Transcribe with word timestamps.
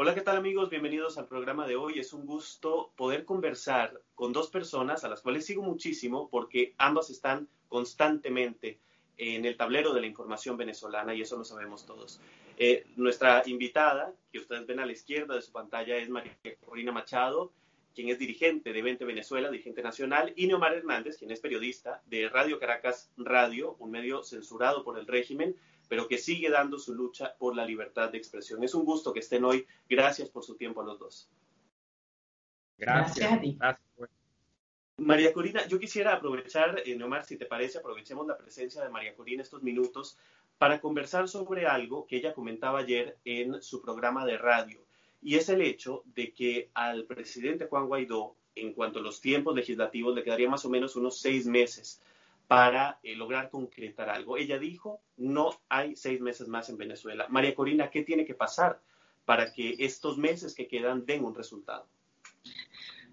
Hola, 0.00 0.14
¿qué 0.14 0.20
tal 0.20 0.36
amigos? 0.36 0.70
Bienvenidos 0.70 1.18
al 1.18 1.26
programa 1.26 1.66
de 1.66 1.74
hoy. 1.74 1.98
Es 1.98 2.12
un 2.12 2.24
gusto 2.24 2.92
poder 2.94 3.24
conversar 3.24 4.00
con 4.14 4.32
dos 4.32 4.48
personas 4.48 5.02
a 5.02 5.08
las 5.08 5.22
cuales 5.22 5.44
sigo 5.44 5.64
muchísimo 5.64 6.28
porque 6.30 6.72
ambas 6.78 7.10
están 7.10 7.48
constantemente 7.66 8.78
en 9.16 9.44
el 9.44 9.56
tablero 9.56 9.92
de 9.92 10.00
la 10.00 10.06
información 10.06 10.56
venezolana 10.56 11.16
y 11.16 11.22
eso 11.22 11.36
lo 11.36 11.42
sabemos 11.42 11.84
todos. 11.84 12.20
Eh, 12.58 12.86
nuestra 12.94 13.42
invitada, 13.46 14.14
que 14.30 14.38
ustedes 14.38 14.68
ven 14.68 14.78
a 14.78 14.86
la 14.86 14.92
izquierda 14.92 15.34
de 15.34 15.42
su 15.42 15.50
pantalla, 15.50 15.96
es 15.96 16.08
María 16.08 16.38
Corina 16.64 16.92
Machado, 16.92 17.50
quien 17.92 18.08
es 18.08 18.20
dirigente 18.20 18.72
de 18.72 18.80
20 18.80 19.04
Venezuela, 19.04 19.50
dirigente 19.50 19.82
nacional, 19.82 20.32
y 20.36 20.46
Neomar 20.46 20.74
Hernández, 20.74 21.18
quien 21.18 21.32
es 21.32 21.40
periodista 21.40 22.02
de 22.06 22.28
Radio 22.28 22.60
Caracas 22.60 23.10
Radio, 23.16 23.74
un 23.80 23.90
medio 23.90 24.22
censurado 24.22 24.84
por 24.84 24.96
el 24.96 25.08
régimen, 25.08 25.56
pero 25.88 26.06
que 26.06 26.18
sigue 26.18 26.50
dando 26.50 26.78
su 26.78 26.94
lucha 26.94 27.34
por 27.38 27.56
la 27.56 27.64
libertad 27.64 28.10
de 28.10 28.18
expresión. 28.18 28.62
Es 28.62 28.74
un 28.74 28.84
gusto 28.84 29.12
que 29.12 29.20
estén 29.20 29.44
hoy. 29.44 29.66
Gracias 29.88 30.28
por 30.28 30.44
su 30.44 30.56
tiempo 30.56 30.82
a 30.82 30.84
los 30.84 30.98
dos. 30.98 31.28
Gracias, 32.76 33.32
a 33.32 33.40
ti. 33.40 33.58
María 34.98 35.32
Corina, 35.32 35.66
yo 35.66 35.78
quisiera 35.78 36.12
aprovechar, 36.14 36.82
eh, 36.84 36.96
Neomar, 36.96 37.24
si 37.24 37.36
te 37.36 37.46
parece, 37.46 37.78
aprovechemos 37.78 38.26
la 38.26 38.36
presencia 38.36 38.82
de 38.82 38.88
María 38.88 39.14
Corina 39.14 39.42
estos 39.42 39.62
minutos 39.62 40.18
para 40.58 40.80
conversar 40.80 41.28
sobre 41.28 41.66
algo 41.66 42.06
que 42.06 42.16
ella 42.16 42.34
comentaba 42.34 42.80
ayer 42.80 43.16
en 43.24 43.62
su 43.62 43.80
programa 43.80 44.26
de 44.26 44.38
radio, 44.38 44.80
y 45.22 45.36
es 45.36 45.48
el 45.48 45.62
hecho 45.62 46.02
de 46.16 46.32
que 46.32 46.70
al 46.74 47.04
presidente 47.04 47.66
Juan 47.66 47.86
Guaidó, 47.86 48.34
en 48.56 48.72
cuanto 48.72 48.98
a 48.98 49.02
los 49.02 49.20
tiempos 49.20 49.54
legislativos, 49.54 50.16
le 50.16 50.24
quedaría 50.24 50.50
más 50.50 50.64
o 50.64 50.68
menos 50.68 50.96
unos 50.96 51.20
seis 51.20 51.46
meses 51.46 52.00
para 52.48 52.98
eh, 53.02 53.14
lograr 53.14 53.50
concretar 53.50 54.08
algo. 54.08 54.36
Ella 54.36 54.58
dijo, 54.58 55.02
no 55.18 55.50
hay 55.68 55.94
seis 55.94 56.20
meses 56.20 56.48
más 56.48 56.68
en 56.70 56.78
Venezuela. 56.78 57.26
María 57.28 57.54
Corina, 57.54 57.90
¿qué 57.90 58.02
tiene 58.02 58.24
que 58.24 58.34
pasar 58.34 58.80
para 59.24 59.52
que 59.52 59.76
estos 59.78 60.16
meses 60.16 60.54
que 60.54 60.66
quedan 60.66 61.04
den 61.04 61.24
un 61.24 61.34
resultado? 61.34 61.86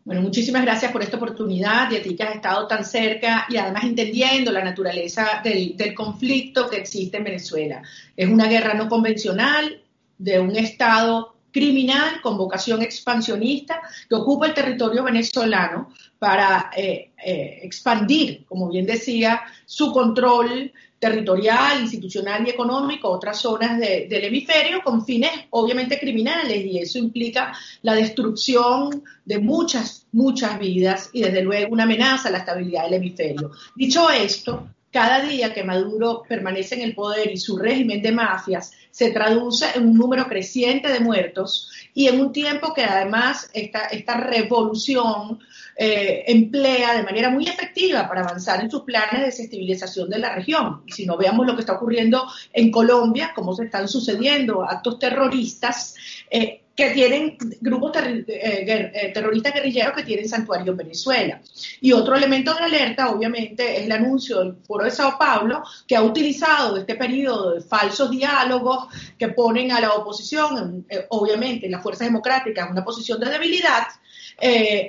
Bueno, 0.05 0.21
muchísimas 0.21 0.63
gracias 0.63 0.91
por 0.91 1.01
esta 1.01 1.17
oportunidad 1.17 1.91
y 1.91 1.97
a 1.97 2.01
ti 2.01 2.15
que 2.15 2.23
has 2.23 2.35
estado 2.35 2.67
tan 2.67 2.85
cerca 2.85 3.45
y 3.49 3.57
además 3.57 3.83
entendiendo 3.83 4.51
la 4.51 4.63
naturaleza 4.63 5.41
del, 5.43 5.75
del 5.75 5.93
conflicto 5.93 6.69
que 6.69 6.77
existe 6.77 7.17
en 7.17 7.23
Venezuela. 7.25 7.83
Es 8.15 8.29
una 8.29 8.47
guerra 8.47 8.73
no 8.73 8.87
convencional 8.87 9.81
de 10.17 10.39
un 10.39 10.55
Estado 10.55 11.34
criminal 11.55 12.19
con 12.21 12.37
vocación 12.37 12.81
expansionista 12.81 13.79
que 14.09 14.15
ocupa 14.15 14.47
el 14.47 14.53
territorio 14.53 15.05
venezolano 15.05 15.87
para 16.19 16.69
eh, 16.75 17.11
eh, 17.25 17.59
expandir, 17.63 18.43
como 18.45 18.67
bien 18.67 18.85
decía, 18.85 19.41
su 19.65 19.93
control 19.93 20.73
territorial, 20.99 21.79
institucional 21.79 22.45
y 22.45 22.49
económico 22.49 23.09
otras 23.09 23.39
zonas 23.39 23.79
del 23.79 24.25
hemisferio 24.25 24.81
con 24.83 25.05
fines 25.05 25.31
obviamente 25.51 25.97
criminales 25.97 26.65
y 26.65 26.79
eso 26.79 26.97
implica 26.97 27.53
la 27.83 27.93
destrucción 27.93 29.03
de 29.23 29.39
muchas, 29.39 30.07
muchas 30.11 30.59
vidas 30.59 31.09
y 31.13 31.21
desde 31.21 31.41
luego 31.41 31.71
una 31.71 31.83
amenaza 31.83 32.27
a 32.27 32.31
la 32.31 32.39
estabilidad 32.39 32.83
del 32.83 32.95
hemisferio. 32.95 33.51
Dicho 33.77 34.09
esto, 34.09 34.67
cada 34.95 35.19
día 35.19 35.53
que 35.53 35.61
Maduro 35.61 36.23
permanece 36.25 36.75
en 36.75 36.81
el 36.81 36.95
poder 36.95 37.29
y 37.29 37.35
su 37.35 37.57
régimen 37.57 38.01
de 38.01 38.13
mafias 38.13 38.71
se 38.89 39.11
traduce 39.11 39.65
en 39.75 39.89
un 39.89 39.97
número 39.97 40.25
creciente 40.25 40.87
de 40.87 41.01
muertos 41.01 41.69
y 41.93 42.07
en 42.07 42.21
un 42.21 42.31
tiempo 42.31 42.73
que 42.73 42.85
además 42.85 43.49
esta, 43.51 43.87
esta 43.87 44.15
revolución 44.15 45.41
eh, 45.75 46.23
emplea 46.27 46.95
de 46.95 47.03
manera 47.03 47.29
muy 47.29 47.45
efectiva 47.45 48.07
para 48.07 48.21
avanzar 48.21 48.61
en 48.61 48.71
sus 48.71 48.83
planes 48.83 49.19
de 49.19 49.25
desestabilización 49.25 50.09
de 50.09 50.19
la 50.19 50.33
región. 50.33 50.83
Si 50.87 51.05
no 51.05 51.17
veamos 51.17 51.45
lo 51.45 51.55
que 51.55 51.61
está 51.63 51.73
ocurriendo 51.73 52.25
en 52.53 52.71
Colombia, 52.71 53.33
cómo 53.35 53.53
se 53.53 53.65
están 53.65 53.89
sucediendo 53.89 54.63
actos 54.63 54.97
terroristas, 54.97 55.93
eh, 56.31 56.61
que 56.75 56.89
tienen 56.89 57.37
grupos 57.61 57.95
eh, 57.95 58.25
eh, 58.27 59.11
terroristas 59.13 59.53
guerrilleros 59.53 59.95
que 59.95 60.03
tienen 60.03 60.27
santuario 60.27 60.71
en 60.71 60.77
Venezuela. 60.77 61.41
Y 61.79 61.93
otro 61.93 62.15
elemento 62.15 62.53
de 62.53 62.63
alerta, 62.63 63.11
obviamente, 63.11 63.77
es 63.77 63.85
el 63.85 63.91
anuncio 63.93 64.39
del 64.39 64.57
Foro 64.67 64.83
de 64.83 64.91
Sao 64.91 65.17
Paulo, 65.17 65.63
que 65.87 65.95
ha 65.95 66.03
utilizado 66.03 66.77
este 66.77 66.95
periodo 66.95 67.53
de 67.53 67.61
falsos 67.61 68.11
diálogos 68.11 68.87
que 69.17 69.29
ponen 69.29 69.71
a 69.71 69.79
la 69.79 69.93
oposición, 69.93 70.85
eh, 70.89 71.05
obviamente, 71.09 71.69
las 71.69 71.81
fuerzas 71.81 72.07
democráticas, 72.07 72.65
en 72.65 72.73
una 72.73 72.83
posición 72.83 73.19
de 73.19 73.29
debilidad, 73.29 73.87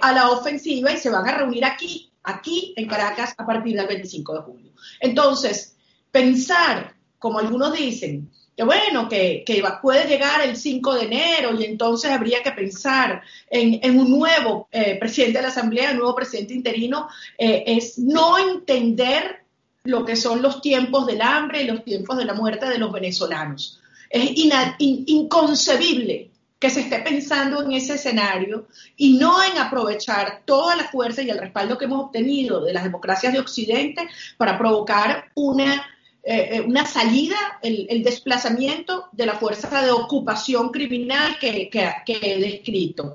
a 0.00 0.12
la 0.12 0.30
ofensiva 0.30 0.90
y 0.92 0.96
se 0.96 1.08
van 1.08 1.28
a 1.28 1.38
reunir 1.38 1.64
aquí, 1.64 2.10
aquí 2.24 2.74
en 2.76 2.88
Caracas, 2.88 3.32
a 3.38 3.46
partir 3.46 3.76
del 3.76 3.86
25 3.86 4.34
de 4.34 4.40
julio. 4.40 4.72
Entonces, 4.98 5.76
pensar, 6.10 6.96
como 7.20 7.38
algunos 7.38 7.72
dicen, 7.72 8.28
que 8.56 8.64
bueno, 8.64 9.06
que, 9.08 9.44
puede 9.82 10.08
llegar 10.08 10.40
el 10.40 10.56
5 10.56 10.94
de 10.94 11.02
enero 11.04 11.54
y 11.60 11.64
entonces 11.64 12.10
habría 12.10 12.42
que 12.42 12.52
pensar 12.52 13.22
en, 13.50 13.98
un 14.00 14.10
nuevo 14.10 14.68
eh, 14.72 14.96
presidente 14.98 15.38
de 15.38 15.42
la 15.42 15.48
Asamblea, 15.48 15.90
un 15.90 15.98
nuevo 15.98 16.14
presidente 16.14 16.54
interino, 16.54 17.08
eh, 17.36 17.64
es 17.66 17.98
no 17.98 18.38
entender 18.38 19.42
lo 19.84 20.06
que 20.06 20.16
son 20.16 20.40
los 20.40 20.62
tiempos 20.62 21.06
del 21.06 21.20
hambre 21.20 21.62
y 21.62 21.66
los 21.66 21.84
tiempos 21.84 22.16
de 22.16 22.24
la 22.24 22.32
muerte 22.32 22.66
de 22.66 22.78
los 22.78 22.90
venezolanos. 22.90 23.78
Es 24.08 24.30
inconcebible 24.78 26.30
que 26.58 26.70
se 26.70 26.80
esté 26.80 27.00
pensando 27.00 27.62
en 27.62 27.72
ese 27.72 27.96
escenario 27.96 28.68
y 28.96 29.18
no 29.18 29.42
en 29.44 29.58
aprovechar 29.58 30.42
toda 30.46 30.74
la 30.76 30.84
fuerza 30.84 31.20
y 31.20 31.28
el 31.28 31.38
respaldo 31.38 31.76
que 31.76 31.84
hemos 31.84 32.06
obtenido 32.06 32.64
de 32.64 32.72
las 32.72 32.84
democracias 32.84 33.34
de 33.34 33.40
Occidente 33.40 34.08
para 34.38 34.56
provocar 34.56 35.26
una 35.34 35.84
eh, 36.28 36.56
eh, 36.56 36.60
una 36.60 36.84
salida, 36.84 37.36
el, 37.62 38.02
desplazamiento 38.02 39.06
de 39.12 39.26
la 39.26 39.34
fuerza 39.34 39.80
de 39.80 39.92
ocupación 39.92 40.70
criminal 40.70 41.38
que, 41.38 41.70
he 41.72 42.40
descrito, 42.40 43.14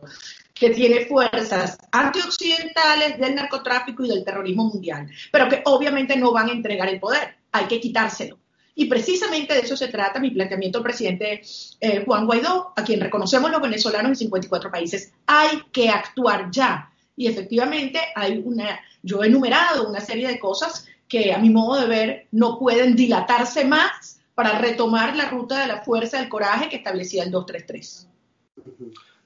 que 0.53 0.69
tiene 0.69 1.07
fuerzas 1.07 1.77
antioccidentales 1.91 3.19
del 3.19 3.35
narcotráfico 3.35 4.05
y 4.05 4.07
del 4.07 4.23
terrorismo 4.23 4.69
mundial, 4.69 5.09
pero 5.29 5.49
que 5.49 5.61
obviamente 5.65 6.15
no 6.15 6.31
van 6.31 6.47
a 6.47 6.53
entregar 6.53 6.87
el 6.87 7.01
poder, 7.01 7.35
hay 7.51 7.65
que 7.65 7.81
quitárselo. 7.81 8.39
Y 8.75 8.85
precisamente 8.85 9.55
de 9.55 9.59
eso 9.59 9.75
se 9.75 9.89
trata 9.89 10.21
mi 10.21 10.31
planteamiento 10.31 10.77
al 10.77 10.85
presidente 10.85 11.41
eh, 11.81 12.03
Juan 12.05 12.25
Guaidó, 12.25 12.71
a 12.77 12.83
quien 12.85 13.01
reconocemos 13.01 13.51
los 13.51 13.61
venezolanos 13.61 14.11
en 14.11 14.15
54 14.15 14.71
países. 14.71 15.11
Hay 15.25 15.63
que 15.73 15.89
actuar 15.89 16.49
ya. 16.49 16.89
Y 17.17 17.27
efectivamente 17.27 17.99
hay 18.15 18.41
una, 18.45 18.79
yo 19.03 19.21
he 19.21 19.27
enumerado 19.27 19.89
una 19.89 19.99
serie 19.99 20.29
de 20.29 20.39
cosas 20.39 20.87
que 21.11 21.33
a 21.33 21.39
mi 21.39 21.49
modo 21.49 21.81
de 21.81 21.87
ver 21.87 22.27
no 22.31 22.57
pueden 22.57 22.95
dilatarse 22.95 23.65
más 23.65 24.21
para 24.33 24.57
retomar 24.59 25.13
la 25.17 25.29
ruta 25.29 25.59
de 25.59 25.67
la 25.67 25.81
fuerza 25.81 26.17
del 26.17 26.29
coraje 26.29 26.69
que 26.69 26.77
establecía 26.77 27.23
el 27.25 27.31
233. 27.31 28.09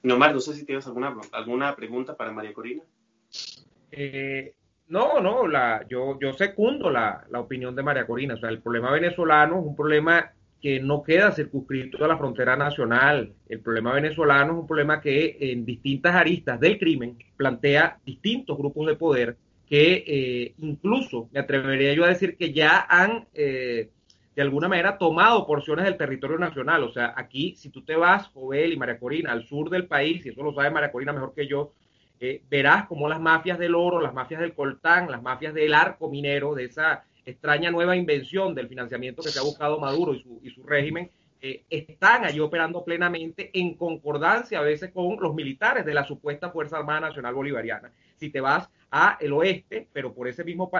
No, 0.02 0.18
Mar, 0.18 0.34
no 0.34 0.40
sé 0.40 0.54
si 0.54 0.64
tienes 0.64 0.84
alguna, 0.88 1.16
alguna 1.30 1.76
pregunta 1.76 2.16
para 2.16 2.32
María 2.32 2.52
Corina. 2.52 2.82
Eh, 3.92 4.52
no, 4.88 5.20
no, 5.20 5.46
la, 5.46 5.86
yo, 5.88 6.18
yo 6.20 6.32
secundo 6.32 6.90
la, 6.90 7.24
la, 7.30 7.38
opinión 7.38 7.76
de 7.76 7.84
María 7.84 8.06
Corina. 8.06 8.34
O 8.34 8.38
sea, 8.38 8.50
el 8.50 8.60
problema 8.60 8.90
venezolano 8.90 9.60
es 9.60 9.66
un 9.66 9.76
problema 9.76 10.32
que 10.60 10.80
no 10.80 11.04
queda 11.04 11.30
circunscrito 11.30 12.04
a 12.04 12.08
la 12.08 12.18
frontera 12.18 12.56
nacional. 12.56 13.32
El 13.48 13.60
problema 13.60 13.92
venezolano 13.92 14.54
es 14.54 14.58
un 14.58 14.66
problema 14.66 15.00
que 15.00 15.36
en 15.38 15.64
distintas 15.64 16.16
aristas 16.16 16.58
del 16.58 16.78
crimen 16.78 17.16
plantea 17.36 18.00
distintos 18.04 18.58
grupos 18.58 18.88
de 18.88 18.96
poder 18.96 19.36
que 19.68 20.04
eh, 20.06 20.54
incluso 20.58 21.28
me 21.32 21.40
atrevería 21.40 21.92
yo 21.92 22.04
a 22.04 22.08
decir 22.08 22.36
que 22.36 22.52
ya 22.52 22.86
han 22.88 23.26
eh, 23.34 23.90
de 24.34 24.42
alguna 24.42 24.68
manera 24.68 24.96
tomado 24.98 25.46
porciones 25.46 25.84
del 25.84 25.96
territorio 25.96 26.38
nacional. 26.38 26.84
O 26.84 26.92
sea, 26.92 27.14
aquí 27.16 27.54
si 27.56 27.70
tú 27.70 27.82
te 27.82 27.96
vas, 27.96 28.28
Jovel 28.28 28.72
y 28.72 28.76
María 28.76 28.98
Corina, 28.98 29.32
al 29.32 29.44
sur 29.44 29.70
del 29.70 29.86
país, 29.86 30.24
y 30.24 30.28
eso 30.28 30.42
lo 30.42 30.54
sabe 30.54 30.70
María 30.70 30.92
Corina 30.92 31.12
mejor 31.12 31.34
que 31.34 31.46
yo, 31.46 31.72
eh, 32.20 32.42
verás 32.48 32.86
como 32.86 33.08
las 33.08 33.20
mafias 33.20 33.58
del 33.58 33.74
oro, 33.74 34.00
las 34.00 34.14
mafias 34.14 34.40
del 34.40 34.54
coltán, 34.54 35.10
las 35.10 35.22
mafias 35.22 35.52
del 35.52 35.74
arco 35.74 36.08
minero, 36.08 36.54
de 36.54 36.64
esa 36.64 37.04
extraña 37.24 37.70
nueva 37.70 37.96
invención 37.96 38.54
del 38.54 38.68
financiamiento 38.68 39.22
que 39.22 39.30
se 39.30 39.38
ha 39.38 39.42
buscado 39.42 39.80
Maduro 39.80 40.14
y 40.14 40.22
su, 40.22 40.40
y 40.42 40.50
su 40.50 40.62
régimen, 40.62 41.10
están 41.70 42.24
allí 42.24 42.40
operando 42.40 42.82
plenamente 42.82 43.50
en 43.52 43.74
concordancia 43.74 44.58
a 44.58 44.62
veces 44.62 44.90
con 44.90 45.16
los 45.20 45.34
militares 45.34 45.84
de 45.84 45.94
la 45.94 46.04
supuesta 46.04 46.50
Fuerza 46.50 46.78
Armada 46.78 47.00
Nacional 47.00 47.34
Bolivariana. 47.34 47.92
Si 48.16 48.30
te 48.30 48.40
vas 48.40 48.68
a 48.96 49.18
el 49.20 49.32
oeste, 49.32 49.88
pero 49.92 50.14
por 50.14 50.28
ese 50.28 50.44
mismo 50.44 50.70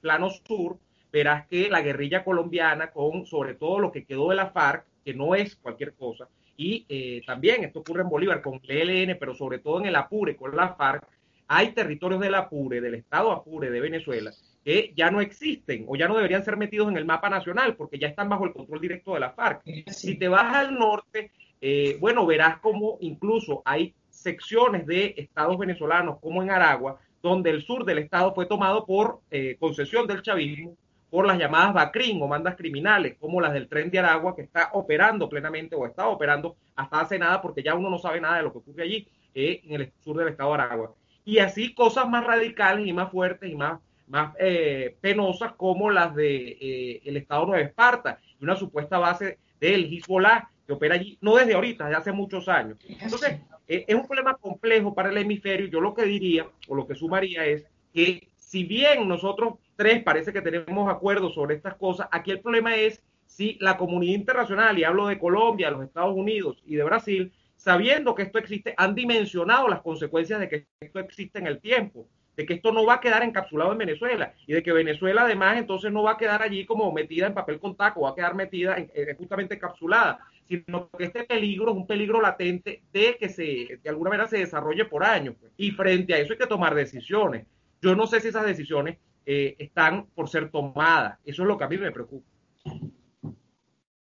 plano 0.00 0.30
sur, 0.30 0.78
verás 1.12 1.46
que 1.46 1.68
la 1.68 1.82
guerrilla 1.82 2.24
colombiana, 2.24 2.90
con 2.90 3.26
sobre 3.26 3.54
todo 3.54 3.78
lo 3.78 3.92
que 3.92 4.04
quedó 4.04 4.30
de 4.30 4.36
la 4.36 4.50
FARC, 4.50 4.84
que 5.04 5.14
no 5.14 5.34
es 5.34 5.56
cualquier 5.56 5.94
cosa, 5.94 6.28
y 6.56 6.84
eh, 6.88 7.22
también 7.26 7.64
esto 7.64 7.80
ocurre 7.80 8.02
en 8.02 8.08
Bolívar 8.08 8.42
con 8.42 8.60
el 8.68 8.90
ELN, 8.90 9.16
pero 9.18 9.34
sobre 9.34 9.60
todo 9.60 9.80
en 9.80 9.86
el 9.86 9.96
Apure 9.96 10.36
con 10.36 10.54
la 10.54 10.74
FARC, 10.74 11.06
hay 11.46 11.72
territorios 11.72 12.20
del 12.20 12.34
Apure, 12.34 12.80
del 12.80 12.94
Estado 12.94 13.32
Apure 13.32 13.70
de 13.70 13.80
Venezuela, 13.80 14.30
que 14.64 14.92
ya 14.94 15.10
no 15.10 15.20
existen 15.20 15.84
o 15.88 15.96
ya 15.96 16.06
no 16.06 16.16
deberían 16.16 16.44
ser 16.44 16.56
metidos 16.56 16.88
en 16.88 16.96
el 16.96 17.04
mapa 17.04 17.30
nacional 17.30 17.76
porque 17.76 17.98
ya 17.98 18.08
están 18.08 18.28
bajo 18.28 18.44
el 18.44 18.52
control 18.52 18.80
directo 18.80 19.14
de 19.14 19.20
la 19.20 19.30
FARC. 19.30 19.62
Si 19.88 20.16
te 20.16 20.28
vas 20.28 20.54
al 20.54 20.78
norte, 20.78 21.32
eh, 21.60 21.96
bueno, 21.98 22.26
verás 22.26 22.58
como 22.58 22.98
incluso 23.00 23.62
hay 23.64 23.94
secciones 24.10 24.86
de 24.86 25.14
estados 25.16 25.56
venezolanos, 25.58 26.18
como 26.20 26.42
en 26.42 26.50
Aragua, 26.50 27.00
donde 27.22 27.50
el 27.50 27.62
sur 27.62 27.84
del 27.84 27.98
estado 27.98 28.34
fue 28.34 28.46
tomado 28.46 28.86
por 28.86 29.20
eh, 29.30 29.56
concesión 29.58 30.06
del 30.06 30.22
chavismo 30.22 30.76
por 31.10 31.26
las 31.26 31.38
llamadas 31.38 31.74
BACRIM 31.74 32.22
o 32.22 32.28
bandas 32.28 32.56
criminales, 32.56 33.16
como 33.18 33.40
las 33.40 33.52
del 33.52 33.68
tren 33.68 33.90
de 33.90 33.98
Aragua, 33.98 34.34
que 34.34 34.42
está 34.42 34.70
operando 34.72 35.28
plenamente 35.28 35.74
o 35.74 35.84
está 35.84 36.08
operando 36.08 36.56
hasta 36.76 37.00
hace 37.00 37.18
nada, 37.18 37.42
porque 37.42 37.62
ya 37.62 37.74
uno 37.74 37.90
no 37.90 37.98
sabe 37.98 38.20
nada 38.20 38.36
de 38.36 38.44
lo 38.44 38.52
que 38.52 38.58
ocurre 38.58 38.84
allí 38.84 39.08
eh, 39.34 39.60
en 39.64 39.80
el 39.80 39.92
sur 39.98 40.16
del 40.16 40.28
estado 40.28 40.50
de 40.50 40.62
Aragua. 40.62 40.94
Y 41.24 41.38
así 41.38 41.74
cosas 41.74 42.08
más 42.08 42.24
radicales 42.24 42.86
y 42.86 42.92
más 42.92 43.10
fuertes 43.10 43.50
y 43.50 43.56
más, 43.56 43.80
más 44.06 44.34
eh, 44.38 44.96
penosas 45.00 45.52
como 45.54 45.90
las 45.90 46.14
de 46.14 46.56
eh, 46.60 47.02
el 47.04 47.16
estado 47.16 47.46
Nueva 47.46 47.62
Esparta 47.62 48.20
y 48.40 48.44
una 48.44 48.56
supuesta 48.56 48.98
base 48.98 49.38
del 49.60 49.92
Hezbollah 49.92 50.48
que 50.70 50.74
opera 50.74 50.94
allí, 50.94 51.18
no 51.20 51.34
desde 51.34 51.54
ahorita, 51.54 51.86
desde 51.86 51.98
hace 51.98 52.12
muchos 52.12 52.48
años. 52.48 52.78
Entonces, 52.86 53.40
es 53.66 53.94
un 53.94 54.06
problema 54.06 54.34
complejo 54.34 54.94
para 54.94 55.10
el 55.10 55.18
hemisferio. 55.18 55.66
Yo 55.66 55.80
lo 55.80 55.94
que 55.94 56.04
diría, 56.04 56.46
o 56.68 56.76
lo 56.76 56.86
que 56.86 56.94
sumaría 56.94 57.44
es 57.44 57.66
que 57.92 58.28
si 58.36 58.62
bien 58.62 59.08
nosotros 59.08 59.54
tres 59.74 60.02
parece 60.04 60.32
que 60.32 60.42
tenemos 60.42 60.88
acuerdos 60.88 61.34
sobre 61.34 61.56
estas 61.56 61.74
cosas, 61.74 62.06
aquí 62.12 62.30
el 62.30 62.40
problema 62.40 62.76
es 62.76 63.02
si 63.26 63.56
la 63.60 63.76
comunidad 63.76 64.14
internacional, 64.14 64.78
y 64.78 64.84
hablo 64.84 65.08
de 65.08 65.18
Colombia, 65.18 65.70
los 65.70 65.84
Estados 65.84 66.16
Unidos 66.16 66.62
y 66.64 66.76
de 66.76 66.84
Brasil, 66.84 67.32
sabiendo 67.56 68.14
que 68.14 68.22
esto 68.22 68.38
existe, 68.38 68.74
han 68.76 68.94
dimensionado 68.94 69.66
las 69.66 69.82
consecuencias 69.82 70.38
de 70.38 70.48
que 70.48 70.66
esto 70.80 71.00
existe 71.00 71.40
en 71.40 71.48
el 71.48 71.60
tiempo, 71.60 72.06
de 72.36 72.46
que 72.46 72.54
esto 72.54 72.72
no 72.72 72.86
va 72.86 72.94
a 72.94 73.00
quedar 73.00 73.22
encapsulado 73.22 73.72
en 73.72 73.78
Venezuela 73.78 74.32
y 74.46 74.52
de 74.52 74.62
que 74.62 74.72
Venezuela 74.72 75.22
además 75.22 75.58
entonces 75.58 75.92
no 75.92 76.04
va 76.04 76.12
a 76.12 76.16
quedar 76.16 76.42
allí 76.42 76.64
como 76.64 76.92
metida 76.92 77.26
en 77.26 77.34
papel 77.34 77.58
con 77.58 77.76
taco, 77.76 78.02
va 78.02 78.10
a 78.10 78.14
quedar 78.14 78.34
metida 78.34 78.76
en, 78.78 78.90
eh, 78.94 79.14
justamente 79.18 79.56
encapsulada, 79.56 80.20
sino 80.50 80.90
que 80.90 81.04
este 81.04 81.24
peligro 81.24 81.70
es 81.70 81.76
un 81.76 81.86
peligro 81.86 82.20
latente 82.20 82.82
de 82.92 83.16
que 83.16 83.28
se 83.28 83.78
de 83.82 83.88
alguna 83.88 84.10
manera 84.10 84.28
se 84.28 84.38
desarrolle 84.38 84.84
por 84.84 85.04
años. 85.04 85.36
Pues. 85.38 85.52
Y 85.56 85.70
frente 85.70 86.14
a 86.14 86.18
eso 86.18 86.32
hay 86.32 86.38
que 86.38 86.46
tomar 86.46 86.74
decisiones. 86.74 87.46
Yo 87.80 87.94
no 87.94 88.06
sé 88.06 88.20
si 88.20 88.28
esas 88.28 88.44
decisiones 88.44 88.98
eh, 89.26 89.54
están 89.58 90.06
por 90.06 90.28
ser 90.28 90.50
tomadas. 90.50 91.18
Eso 91.24 91.42
es 91.42 91.48
lo 91.48 91.56
que 91.56 91.64
a 91.64 91.68
mí 91.68 91.78
me 91.78 91.92
preocupa. 91.92 92.28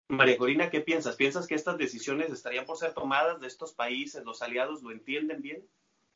María 0.07 0.37
Corina, 0.37 0.69
¿qué 0.69 0.79
piensas? 0.79 1.17
¿Piensas 1.17 1.47
que 1.47 1.55
estas 1.55 1.77
decisiones 1.77 2.31
estarían 2.31 2.65
por 2.65 2.77
ser 2.77 2.93
tomadas 2.93 3.41
de 3.41 3.47
estos 3.47 3.73
países? 3.73 4.23
¿Los 4.23 4.41
aliados 4.41 4.81
lo 4.81 4.91
entienden 4.91 5.41
bien? 5.41 5.65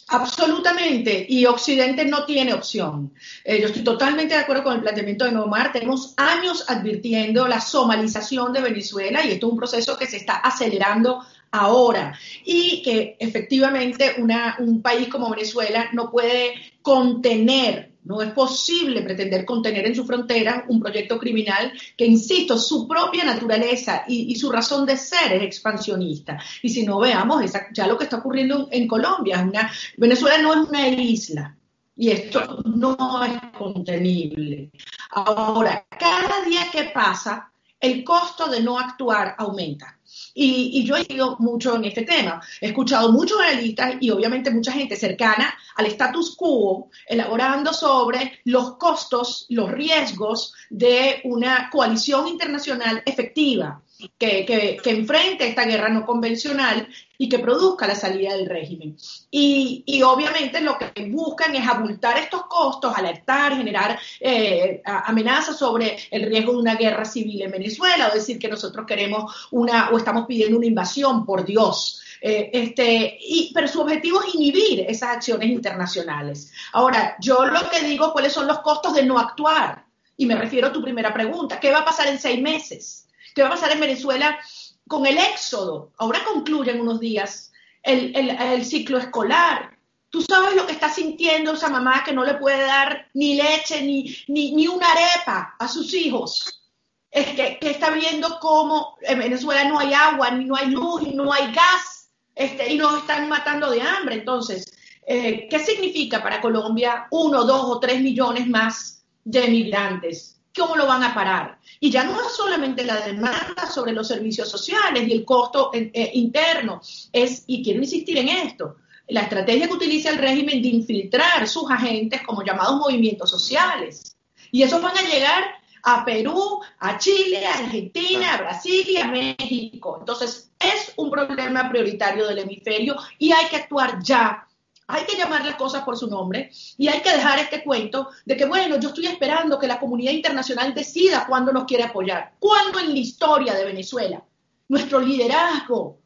Absolutamente, 0.07 1.25
y 1.29 1.45
Occidente 1.45 2.03
no 2.05 2.25
tiene 2.25 2.53
opción. 2.53 3.13
Eh, 3.45 3.61
yo 3.61 3.67
estoy 3.67 3.83
totalmente 3.83 4.33
de 4.33 4.41
acuerdo 4.41 4.63
con 4.63 4.75
el 4.75 4.81
planteamiento 4.81 5.25
de 5.25 5.31
Nomar. 5.31 5.71
Tenemos 5.71 6.13
años 6.17 6.65
advirtiendo 6.67 7.47
la 7.47 7.61
somalización 7.61 8.51
de 8.51 8.61
Venezuela 8.61 9.23
y 9.25 9.31
esto 9.31 9.47
es 9.47 9.51
un 9.53 9.57
proceso 9.57 9.97
que 9.97 10.07
se 10.07 10.17
está 10.17 10.35
acelerando 10.35 11.23
ahora 11.51 12.17
y 12.45 12.81
que 12.81 13.17
efectivamente 13.19 14.15
un 14.59 14.81
país 14.81 15.07
como 15.09 15.29
Venezuela 15.29 15.89
no 15.93 16.09
puede 16.09 16.53
contener, 16.81 17.90
no 18.03 18.21
es 18.21 18.31
posible 18.31 19.01
pretender 19.01 19.45
contener 19.45 19.85
en 19.85 19.95
su 19.95 20.05
frontera 20.05 20.65
un 20.67 20.79
proyecto 20.81 21.19
criminal 21.19 21.71
que, 21.95 22.05
insisto, 22.05 22.57
su 22.57 22.87
propia 22.87 23.23
naturaleza 23.23 24.03
y, 24.07 24.35
su 24.35 24.51
razón 24.51 24.85
de 24.85 24.97
ser 24.97 25.33
es 25.33 25.43
expansionista. 25.43 26.39
Y 26.61 26.69
si 26.69 26.83
no 26.83 26.99
veamos 26.99 27.43
ya 27.73 27.87
lo 27.87 27.97
que 27.97 28.05
está 28.05 28.17
ocurriendo 28.17 28.67
en 28.71 28.87
Colombia, 28.87 29.41
una, 29.47 29.71
Venezuela 29.97 30.37
no 30.39 30.53
es 30.53 30.69
una 30.69 30.87
isla, 30.87 31.55
y 31.95 32.09
esto 32.09 32.63
no 32.65 33.23
es 33.23 33.39
contenible. 33.57 34.71
Ahora, 35.11 35.85
cada 35.89 36.43
día 36.45 36.71
que 36.71 36.85
pasa, 36.85 37.51
el 37.79 38.03
costo 38.03 38.47
de 38.47 38.61
no 38.61 38.79
actuar 38.79 39.35
aumenta. 39.37 39.99
Y, 40.33 40.83
yo 40.83 40.95
he 40.95 41.05
ido 41.07 41.37
mucho 41.39 41.75
en 41.75 41.85
este 41.85 42.03
tema. 42.03 42.41
He 42.59 42.67
escuchado 42.67 43.11
muchos 43.11 43.39
analistas 43.39 43.95
y 43.99 44.09
obviamente 44.11 44.51
mucha 44.51 44.71
gente 44.71 44.95
cercana 44.95 45.53
al 45.75 45.85
status 45.87 46.35
quo 46.35 46.89
elaborando 47.07 47.73
sobre 47.73 48.39
los 48.45 48.77
costos, 48.77 49.45
los 49.49 49.71
riesgos 49.71 50.53
de 50.69 51.21
una 51.25 51.69
coalición 51.69 52.27
internacional 52.27 53.01
efectiva 53.05 53.81
que, 54.17 54.45
que, 54.81 54.89
enfrente 54.89 55.47
esta 55.47 55.65
guerra 55.65 55.89
no 55.89 56.05
convencional 56.05 56.87
y 57.17 57.29
que 57.29 57.39
produzca 57.39 57.87
la 57.87 57.95
salida 57.95 58.35
del 58.35 58.47
régimen. 58.47 58.97
Y, 59.29 60.01
obviamente 60.03 60.61
lo 60.61 60.77
que 60.77 61.05
buscan 61.09 61.55
es 61.55 61.67
abultar 61.67 62.17
estos 62.17 62.45
costos, 62.47 62.95
alertar, 62.95 63.55
generar 63.55 63.99
eh, 64.19 64.81
amenazas 64.85 65.57
sobre 65.57 65.97
el 66.09 66.23
riesgo 66.23 66.53
de 66.53 66.59
una 66.59 66.75
guerra 66.75 67.05
civil 67.05 67.41
en 67.43 67.51
Venezuela, 67.51 68.09
o 68.09 68.15
decir 68.15 68.39
que 68.39 68.47
nosotros 68.47 68.85
queremos 68.85 69.47
una, 69.51 69.89
o 69.89 69.97
estamos 69.97 70.25
pidiendo 70.25 70.57
una 70.57 70.67
invasión, 70.67 71.25
por 71.25 71.45
Dios. 71.45 72.01
Eh, 72.21 72.51
este, 72.53 73.17
y, 73.19 73.51
pero 73.53 73.67
su 73.67 73.81
objetivo 73.81 74.21
es 74.21 74.35
inhibir 74.35 74.81
esas 74.87 75.17
acciones 75.17 75.49
internacionales. 75.49 76.51
Ahora, 76.73 77.15
yo 77.19 77.45
lo 77.45 77.69
que 77.69 77.81
digo, 77.81 78.13
¿cuáles 78.13 78.33
son 78.33 78.47
los 78.47 78.59
costos 78.59 78.93
de 78.93 79.03
no 79.03 79.17
actuar? 79.17 79.85
Y 80.17 80.25
me 80.27 80.35
refiero 80.35 80.67
a 80.67 80.71
tu 80.71 80.83
primera 80.83 81.13
pregunta, 81.13 81.59
¿qué 81.59 81.71
va 81.71 81.79
a 81.79 81.85
pasar 81.85 82.07
en 82.07 82.19
seis 82.19 82.39
meses? 82.39 83.07
¿Qué 83.33 83.41
va 83.41 83.47
a 83.47 83.51
pasar 83.51 83.71
en 83.71 83.79
Venezuela 83.79 84.39
con 84.87 85.05
el 85.05 85.17
éxodo? 85.17 85.91
Ahora 85.97 86.23
concluyen 86.23 86.81
unos 86.81 86.99
días 86.99 87.51
el, 87.83 88.65
ciclo 88.65 88.97
escolar. 88.97 89.77
Tú 90.09 90.21
sabes 90.21 90.55
lo 90.55 90.65
que 90.65 90.73
está 90.73 90.89
sintiendo 90.89 91.53
esa 91.53 91.69
mamá 91.69 92.03
que 92.03 92.13
no 92.13 92.25
le 92.25 92.35
puede 92.35 92.63
dar 92.63 93.07
ni 93.13 93.35
leche 93.35 93.81
ni, 93.81 94.15
ni, 94.27 94.67
una 94.67 94.87
arepa 94.91 95.55
a 95.57 95.67
sus 95.67 95.93
hijos. 95.93 96.61
Es 97.09 97.27
que, 97.27 97.59
está 97.61 97.91
viendo 97.91 98.39
cómo 98.39 98.97
en 99.01 99.19
Venezuela 99.19 99.63
no 99.65 99.79
hay 99.79 99.93
agua, 99.93 100.31
ni 100.31 100.45
no 100.45 100.55
hay 100.55 100.67
luz, 100.69 101.03
ni 101.03 101.13
no 101.13 101.31
hay 101.31 101.53
gas, 101.53 102.09
este, 102.35 102.73
y 102.73 102.77
nos 102.77 102.99
están 102.99 103.29
matando 103.29 103.69
de 103.69 103.81
hambre. 103.81 104.15
Entonces, 104.15 104.65
eh, 105.07 105.47
¿qué 105.49 105.59
significa 105.59 106.21
para 106.21 106.41
Colombia 106.41 107.07
uno, 107.11 107.43
dos 107.43 107.63
o 107.65 107.79
tres 107.79 108.01
millones 108.01 108.47
más 108.47 109.03
de 109.23 109.47
migrantes? 109.47 110.40
¿Cómo 110.55 110.75
lo 110.75 110.85
van 110.85 111.03
a 111.03 111.13
parar? 111.13 111.59
Y 111.79 111.89
ya 111.89 112.03
no 112.03 112.19
es 112.21 112.35
solamente 112.35 112.83
la 112.83 112.99
demanda 113.01 113.69
sobre 113.71 113.93
los 113.93 114.07
servicios 114.07 114.49
sociales 114.49 115.07
y 115.07 115.13
el 115.13 115.23
costo 115.23 115.71
eh, 115.73 115.91
eh, 115.93 116.11
interno, 116.13 116.81
es, 117.11 117.43
y 117.47 117.63
quiero 117.63 117.79
insistir 117.79 118.17
en 118.17 118.29
esto, 118.29 118.75
la 119.07 119.21
estrategia 119.21 119.67
que 119.67 119.73
utiliza 119.73 120.09
el 120.09 120.17
régimen 120.17 120.61
de 120.61 120.67
infiltrar 120.69 121.47
sus 121.47 121.69
agentes 121.69 122.21
como 122.23 122.43
llamados 122.43 122.77
movimientos 122.77 123.29
sociales. 123.29 124.17
Y 124.51 124.63
esos 124.63 124.81
van 124.81 124.97
a 124.97 125.01
llegar 125.01 125.43
a 125.83 126.05
Perú, 126.05 126.59
a 126.79 126.97
Chile, 126.97 127.45
a 127.45 127.59
Argentina, 127.59 128.33
a 128.33 128.37
Brasil 128.37 128.85
y 128.87 128.97
a 128.97 129.07
México. 129.07 129.97
Entonces, 129.99 130.51
es 130.59 130.93
un 130.97 131.09
problema 131.09 131.69
prioritario 131.69 132.27
del 132.27 132.39
hemisferio 132.39 132.95
y 133.17 133.31
hay 133.31 133.47
que 133.47 133.55
actuar 133.55 134.01
ya 134.03 134.47
hay 134.91 135.05
que 135.05 135.17
llamar 135.17 135.45
las 135.45 135.55
cosas 135.55 135.83
por 135.83 135.97
su 135.97 136.07
nombre 136.07 136.51
y 136.77 136.87
hay 136.87 137.01
que 137.01 137.11
dejar 137.11 137.39
este 137.39 137.63
cuento 137.63 138.09
de 138.25 138.35
que, 138.35 138.45
bueno, 138.45 138.77
yo 138.79 138.89
estoy 138.89 139.07
esperando 139.07 139.57
que 139.57 139.67
la 139.67 139.79
comunidad 139.79 140.11
internacional 140.11 140.73
decida 140.73 141.25
cuándo 141.27 141.51
nos 141.51 141.63
quiere 141.63 141.85
apoyar. 141.85 142.33
¿Cuándo 142.39 142.79
en 142.79 142.93
la 142.93 142.99
historia 142.99 143.53
de 143.53 143.65
Venezuela 143.65 144.23
nuestro 144.67 144.99
liderazgo 144.99 145.99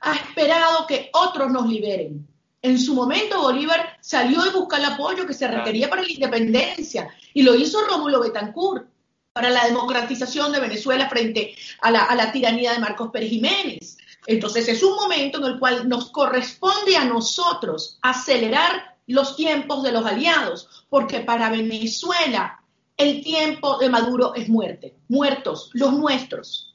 ha 0.00 0.14
esperado 0.14 0.86
que 0.86 1.10
otros 1.12 1.50
nos 1.50 1.66
liberen? 1.66 2.28
En 2.62 2.78
su 2.78 2.94
momento 2.94 3.42
Bolívar 3.42 3.98
salió 4.00 4.40
a 4.40 4.50
buscar 4.50 4.78
el 4.78 4.86
apoyo 4.86 5.26
que 5.26 5.34
se 5.34 5.48
requería 5.48 5.90
para 5.90 6.02
la 6.02 6.12
independencia 6.12 7.08
y 7.34 7.42
lo 7.42 7.56
hizo 7.56 7.84
Rómulo 7.84 8.20
Betancourt 8.20 8.86
para 9.32 9.50
la 9.50 9.64
democratización 9.64 10.52
de 10.52 10.60
Venezuela 10.60 11.08
frente 11.08 11.56
a 11.80 11.90
la, 11.90 12.04
a 12.04 12.14
la 12.14 12.30
tiranía 12.30 12.72
de 12.72 12.78
Marcos 12.78 13.10
Pérez 13.10 13.30
Jiménez. 13.30 13.98
Entonces 14.26 14.68
es 14.68 14.82
un 14.82 14.94
momento 14.94 15.38
en 15.38 15.44
el 15.44 15.58
cual 15.58 15.88
nos 15.88 16.10
corresponde 16.10 16.96
a 16.96 17.04
nosotros 17.04 17.98
acelerar 18.02 18.96
los 19.06 19.36
tiempos 19.36 19.82
de 19.82 19.92
los 19.92 20.06
aliados, 20.06 20.86
porque 20.88 21.20
para 21.20 21.50
Venezuela 21.50 22.62
el 22.96 23.22
tiempo 23.22 23.78
de 23.78 23.88
Maduro 23.88 24.34
es 24.34 24.48
muerte, 24.48 24.96
muertos, 25.08 25.70
los 25.72 25.92
nuestros. 25.92 26.72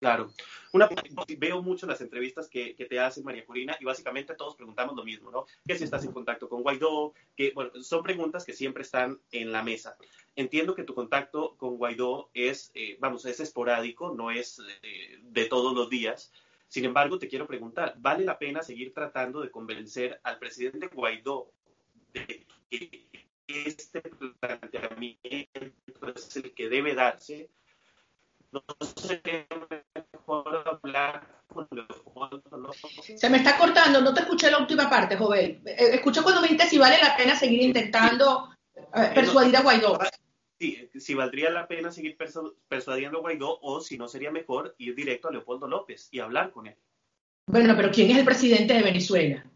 Claro. 0.00 0.30
Una, 0.72 0.88
veo 1.38 1.62
mucho 1.62 1.86
las 1.86 2.00
entrevistas 2.00 2.48
que, 2.48 2.74
te 2.88 3.00
hace 3.00 3.22
María 3.22 3.44
Corina 3.44 3.76
y 3.80 3.84
básicamente 3.84 4.34
todos 4.34 4.54
preguntamos 4.54 4.94
lo 4.94 5.04
mismo, 5.04 5.30
¿no? 5.30 5.46
Que 5.66 5.76
si 5.76 5.84
estás 5.84 6.04
en 6.04 6.12
contacto 6.12 6.48
con 6.48 6.62
Guaidó, 6.62 7.14
que, 7.34 7.52
bueno, 7.52 7.70
son 7.82 8.02
preguntas 8.02 8.44
que 8.44 8.52
siempre 8.52 8.82
están 8.82 9.18
en 9.32 9.50
la 9.50 9.62
mesa. 9.62 9.96
Entiendo 10.36 10.74
que 10.74 10.84
tu 10.84 10.94
contacto 10.94 11.56
con 11.56 11.67
Guaidó 11.78 12.30
es, 12.34 12.70
eh, 12.74 12.96
vamos, 13.00 13.24
es 13.24 13.40
esporádico, 13.40 14.14
no 14.14 14.30
es 14.30 14.60
eh, 14.82 15.18
de 15.22 15.44
todos 15.46 15.74
los 15.74 15.88
días. 15.88 16.32
Sin 16.68 16.84
embargo, 16.84 17.18
te 17.18 17.28
quiero 17.28 17.46
preguntar, 17.46 17.94
¿vale 17.98 18.24
la 18.24 18.38
pena 18.38 18.62
seguir 18.62 18.92
tratando 18.92 19.40
de 19.40 19.50
convencer 19.50 20.20
al 20.22 20.38
presidente 20.38 20.88
Guaidó 20.88 21.50
de 22.12 22.46
que 22.68 23.10
este 23.48 24.02
planteamiento 24.38 26.08
es 26.14 26.36
el 26.36 26.52
que 26.52 26.68
debe 26.68 26.94
darse 26.94 27.48
no 28.52 28.62
Se 33.16 33.30
me 33.30 33.38
está 33.38 33.56
cortando, 33.58 34.00
no 34.00 34.14
te 34.14 34.20
escuché 34.20 34.50
la 34.50 34.58
última 34.58 34.88
parte, 34.88 35.16
Jovel. 35.16 35.60
Eh, 35.64 35.94
escucho 35.94 36.22
cuando 36.22 36.40
me 36.40 36.48
dices 36.48 36.70
si 36.70 36.78
vale 36.78 36.98
la 37.02 37.16
pena 37.16 37.34
seguir 37.36 37.62
intentando 37.62 38.50
eh, 38.76 39.10
persuadir 39.14 39.56
a 39.56 39.62
Guaidó. 39.62 39.98
Sí, 40.58 40.90
si 40.98 41.14
valdría 41.14 41.50
la 41.50 41.68
pena 41.68 41.92
seguir 41.92 42.16
persuadiendo 42.68 43.18
a 43.18 43.20
Guaidó 43.20 43.60
o 43.62 43.80
si 43.80 43.96
no 43.96 44.08
sería 44.08 44.32
mejor 44.32 44.74
ir 44.78 44.96
directo 44.96 45.28
a 45.28 45.32
Leopoldo 45.32 45.68
López 45.68 46.08
y 46.10 46.18
hablar 46.18 46.50
con 46.50 46.66
él. 46.66 46.76
Bueno, 47.46 47.74
pero 47.76 47.90
¿quién 47.92 48.10
es 48.10 48.18
el 48.18 48.24
presidente 48.24 48.74
de 48.74 48.82
Venezuela? 48.82 49.46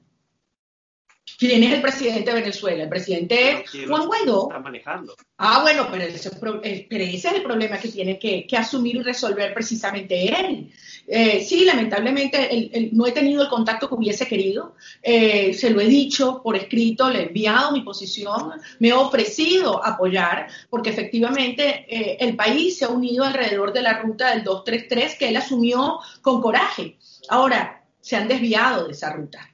¿Quién 1.42 1.64
es 1.64 1.72
el 1.72 1.82
presidente 1.82 2.32
de 2.32 2.40
Venezuela? 2.40 2.84
El 2.84 2.88
presidente 2.88 3.64
Juan 3.88 4.06
Guaidó. 4.06 4.44
Está 4.44 4.61
manejando. 4.61 5.16
Ah, 5.38 5.58
bueno, 5.62 5.88
pero 5.90 6.04
ese, 6.04 6.30
eh, 6.62 6.87
pero 6.88 7.02
ese 7.02 7.28
es 7.28 7.34
el 7.34 7.42
problema 7.42 7.78
que 7.78 7.88
tiene 7.88 8.16
que, 8.16 8.46
asumir 8.56 8.94
y 8.94 9.02
resolver 9.02 9.52
precisamente 9.52 10.28
él. 10.28 10.70
Eh, 11.08 11.42
sí, 11.44 11.64
lamentablemente 11.64 12.90
no 12.92 13.08
he 13.08 13.11
tenido 13.11 13.42
el 13.42 13.49
contacto 13.49 13.88
que 13.88 13.96
hubiese 13.96 14.28
querido. 14.28 14.76
Eh, 15.02 15.52
se 15.52 15.70
lo 15.70 15.80
he 15.80 15.87
dicho 15.87 16.40
por 16.44 16.54
escrito, 16.54 17.11
le 17.11 17.22
he 17.22 17.26
enviado 17.26 17.72
mi 17.72 17.80
posición, 17.80 18.52
me 18.78 18.90
he 18.90 18.92
ofrecido 18.92 19.84
apoyar, 19.84 20.46
porque 20.70 20.90
efectivamente 20.90 21.87
el 22.25 22.37
país 22.37 22.78
se 22.78 22.84
ha 22.84 22.88
unido 22.88 23.25
alrededor 23.25 23.72
de 23.72 23.82
la 23.82 23.99
ruta 23.99 24.30
del 24.30 24.44
233 24.44 25.16
que 25.18 25.30
él 25.30 25.37
asumió 25.37 25.99
con 26.20 26.40
coraje. 26.40 26.99
Ahora, 27.28 27.84
se 28.00 28.14
han 28.14 28.28
desviado 28.28 28.87
de 28.87 28.92
esa 28.92 29.12
ruta 29.12 29.51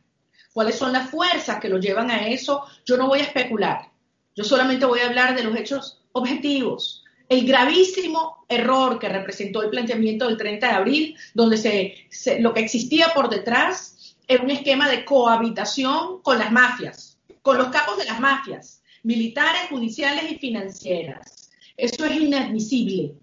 cuáles 0.59 0.75
son 0.75 0.93
las 0.93 1.09
fuerzas 1.09 1.61
que 1.61 1.69
lo 1.69 1.79
llevan 1.79 2.11
a 2.11 2.27
eso, 2.27 2.65
yo 2.85 2.97
no 2.97 3.07
voy 3.07 3.21
a 3.21 3.23
especular. 3.23 3.93
Yo 4.35 4.43
solamente 4.43 4.87
voy 4.87 4.99
a 4.99 5.07
hablar 5.07 5.37
de 5.37 5.45
los 5.45 5.57
hechos 5.57 6.01
objetivos. 6.11 7.05
El 7.29 7.47
gravísimo 7.47 8.45
error 8.49 8.99
que 8.99 9.09
representó 9.09 9.63
el 9.63 9.71
planteamiento 9.71 10.27
del 10.27 10.37
30 10.37 10.67
de 10.67 10.73
abril, 10.73 11.17
donde 11.33 11.59
se, 12.11 12.41
lo 12.41 12.53
que 12.53 12.59
existía 12.59 13.15
por 13.15 13.31
detrás 13.31 14.17
era 14.27 14.43
un 14.43 14.51
esquema 14.51 14.89
de 14.89 15.05
cohabitación 15.05 16.23
con 16.23 16.41
las 16.41 16.51
mafias, 16.51 17.21
con 17.41 17.57
los 17.57 17.69
capos 17.69 17.97
de 17.97 18.07
las 18.07 18.19
mafias, 18.19 18.83
militares, 19.05 19.69
judiciales 19.71 20.25
y 20.29 20.39
financieras. 20.39 21.53
Eso 21.77 22.05
es 22.05 22.17
inadmisible. 22.17 23.15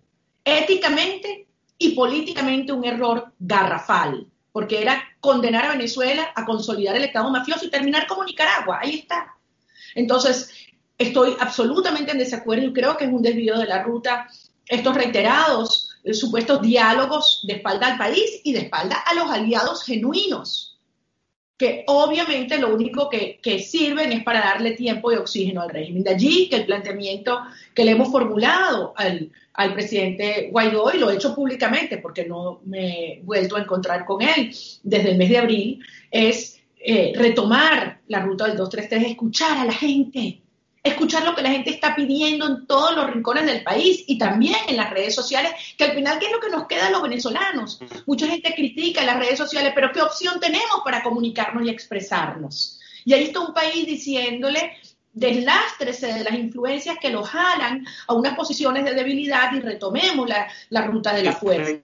Éticamente 0.46 1.48
y 1.77 1.89
políticamente 1.96 2.72
un 2.72 2.86
error 2.86 3.34
garrafal 3.39 4.25
porque 4.56 4.82
era 4.82 5.04
condenar 5.25 5.65
a 5.65 5.72
Venezuela 5.72 6.32
a 6.36 6.46
consolidar 6.46 6.96
el 6.96 7.03
Estado 7.03 7.29
mafioso 7.29 7.65
y 7.65 7.70
terminar 7.70 8.08
como 8.08 8.24
Nicaragua. 8.24 8.79
Ahí 8.82 9.00
está. 9.00 9.36
Entonces, 9.96 10.51
estoy 10.98 11.36
absolutamente 11.39 12.12
en 12.12 12.20
desacuerdo 12.20 12.65
y 12.65 12.74
creo 12.74 12.96
que 12.96 13.05
es 13.05 13.12
un 13.12 13.22
desvío 13.22 13.58
de 13.58 13.65
la 13.65 13.84
ruta 13.84 14.27
estos 14.67 14.96
reiterados 14.96 15.89
eh, 16.03 16.13
supuestos 16.13 16.62
diálogos 16.62 17.41
de 17.48 17.53
espalda 17.55 17.88
al 17.88 17.98
país 17.98 18.41
y 18.44 18.53
de 18.53 18.62
espalda 18.62 18.98
a 19.05 19.13
los 19.13 19.29
aliados 19.29 19.84
genuinos, 19.84 20.79
que 21.58 21.84
obviamente 21.88 22.58
lo 22.58 22.74
único 22.74 23.10
que, 23.10 23.39
que, 23.41 23.60
sirven 23.60 24.12
es 24.12 24.24
para 24.24 24.39
darle 24.39 24.72
tiempo 24.72 25.12
y 25.12 25.15
oxígeno 25.15 25.62
al 25.62 25.70
régimen. 25.70 26.03
De 26.03 26.12
allí 26.12 26.50
que 26.50 26.58
el 26.58 26.65
planteamiento 26.65 27.41
que 27.74 27.86
le 27.86 27.91
hemos 27.91 28.12
formulado 28.12 28.94
al, 28.96 29.32
al 29.56 29.74
presidente 29.74 30.50
Guaidó 30.52 30.92
y 30.94 31.00
lo 31.00 31.10
he 31.10 31.16
hecho 31.16 31.34
públicamente 31.34 31.98
porque 31.98 32.26
no 32.26 32.62
me 32.66 33.14
he 33.14 33.22
vuelto 33.24 33.56
a 33.56 33.62
encontrar 33.62 34.06
con 34.06 34.22
él 34.22 34.54
desde 34.84 35.12
el 35.12 35.18
mes 35.18 35.30
de 35.30 35.38
abril, 35.38 35.86
es 36.12 36.60
eh, 36.80 37.14
retomar 37.16 38.02
la 38.08 38.20
ruta 38.20 38.46
del 38.46 38.58
233, 38.58 39.12
escuchar 39.12 39.58
a 39.58 39.66
la 39.66 39.74
gente, 39.74 40.42
escuchar 40.84 41.26
lo 41.26 41.34
que 41.34 41.42
la 41.42 41.50
gente 41.50 41.72
está 41.72 41.96
pidiendo 41.96 42.46
en 42.46 42.68
todos 42.68 42.96
los 42.96 43.10
rincones 43.10 43.46
del 43.46 43.64
país 43.64 44.04
y 44.08 44.18
también 44.18 44.58
en 44.68 44.78
las 44.78 44.92
redes 44.92 45.16
sociales, 45.16 45.52
que 45.78 45.86
al 45.86 45.96
final, 45.96 46.20
¿qué 46.20 46.28
es 46.28 46.32
lo 46.32 46.40
que 46.40 46.50
nos 46.50 46.68
queda 46.68 46.88
a 46.88 46.92
los 46.92 47.02
venezolanos? 47.02 47.80
Mucha 48.06 48.28
gente 48.28 48.54
critica 48.54 49.04
las 49.04 49.18
redes 49.18 49.38
sociales, 49.38 49.72
pero 49.74 49.92
¿qué 49.92 50.02
opción 50.02 50.40
tenemos 50.40 50.82
para 50.84 51.02
comunicarnos 51.02 51.66
y 51.66 51.70
expresarnos? 51.70 52.80
Y 53.04 53.14
ahí 53.14 53.26
está 53.26 53.40
un 53.40 53.54
país 53.54 53.86
diciéndole 53.86 54.78
deslástrese 55.15 56.13
de 56.13 56.24
las 56.24 56.34
influencias 56.34 56.98
que 57.00 57.10
lo 57.10 57.24
jalan 57.24 57.86
a 58.07 58.13
unas 58.13 58.36
posiciones 58.36 58.84
de 58.84 58.93
debilidad 58.93 59.51
y 59.53 59.62
retomemos 59.62 60.29
la, 60.69 60.86
ruta 60.86 61.15
de 61.15 61.24
la 61.24 61.31
fuerza. 61.31 61.81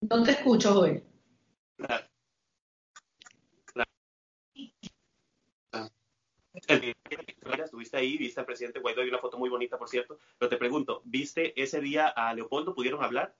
¿Dónde 0.00 0.32
escucho, 0.32 0.74
Joel? 0.74 1.04
Estuviste 7.64 7.96
ahí, 7.96 8.16
viste 8.16 8.40
al 8.40 8.46
presidente 8.46 8.80
Guaidó, 8.80 9.02
hay 9.02 9.08
una 9.08 9.18
foto 9.18 9.38
muy 9.38 9.50
bonita, 9.50 9.76
por 9.78 9.88
cierto, 9.88 10.18
pero 10.38 10.48
te 10.48 10.56
pregunto, 10.56 11.02
¿viste 11.04 11.60
ese 11.60 11.80
día 11.80 12.08
a 12.08 12.32
Leopoldo? 12.32 12.74
¿Pudieron 12.74 13.02
hablar? 13.02 13.34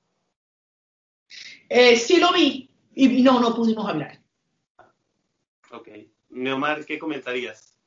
Eh, 1.69 1.97
sí 1.97 2.19
lo 2.19 2.33
vi, 2.33 2.71
y 2.95 3.23
no, 3.23 3.41
no 3.41 3.55
pudimos 3.55 3.89
hablar. 3.89 4.21
Ok. 5.71 5.89
Neomar, 6.35 6.85
¿qué 6.85 6.99
comentarías? 6.99 7.79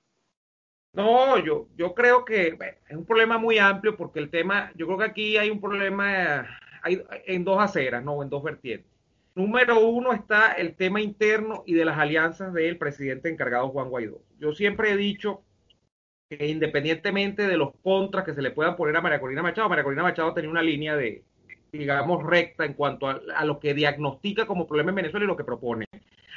No, 0.94 1.38
yo, 1.38 1.68
yo 1.76 1.94
creo 1.94 2.26
que 2.26 2.58
es 2.90 2.98
un 2.98 3.06
problema 3.06 3.38
muy 3.38 3.60
amplio 3.60 3.96
porque 3.96 4.20
el 4.20 4.32
tema, 4.32 4.72
yo 4.76 4.88
creo 4.88 4.98
que 4.98 5.06
aquí 5.06 5.38
hay 5.38 5.52
un 5.52 5.62
problema 5.62 6.48
en 6.84 7.44
dos 7.44 7.60
aceras, 7.60 8.04
no, 8.04 8.24
en 8.24 8.30
dos 8.30 8.42
vertientes. 8.42 8.92
Número 9.36 9.80
uno 9.80 10.14
está 10.14 10.54
el 10.54 10.76
tema 10.76 11.00
interno 11.00 11.64
y 11.68 11.76
de 11.76 11.86
las 11.86 12.00
alianzas 12.00 12.54
del 12.54 12.78
presidente 12.78 13.30
encargado 13.30 13.70
Juan 13.70 13.90
Guaidó. 13.90 14.24
Yo 14.40 14.54
siempre 14.54 14.92
he 14.92 14.98
dicho 14.98 15.44
que 16.30 16.48
independientemente 16.48 17.48
de 17.48 17.58
los 17.58 17.76
contras 17.84 18.26
que 18.26 18.34
se 18.34 18.42
le 18.42 18.52
puedan 18.52 18.76
poner 18.76 18.96
a 18.96 19.02
María 19.02 19.20
Corina 19.20 19.44
Machado, 19.44 19.70
María 19.70 19.84
Corina 19.84 20.02
Machado 20.02 20.34
tenía 20.34 20.50
una 20.50 20.64
línea 20.64 20.96
de, 20.96 21.24
digamos, 21.72 22.24
recta 22.24 22.66
en 22.66 22.74
cuanto 22.74 23.08
a, 23.08 23.22
a, 23.36 23.46
lo 23.46 23.60
que 23.60 23.76
diagnostica 23.76 24.48
como 24.48 24.66
problema 24.66 24.90
en 24.90 24.96
Venezuela 24.96 25.26
y 25.26 25.28
lo 25.28 25.38
que 25.38 25.44
propone. 25.44 25.86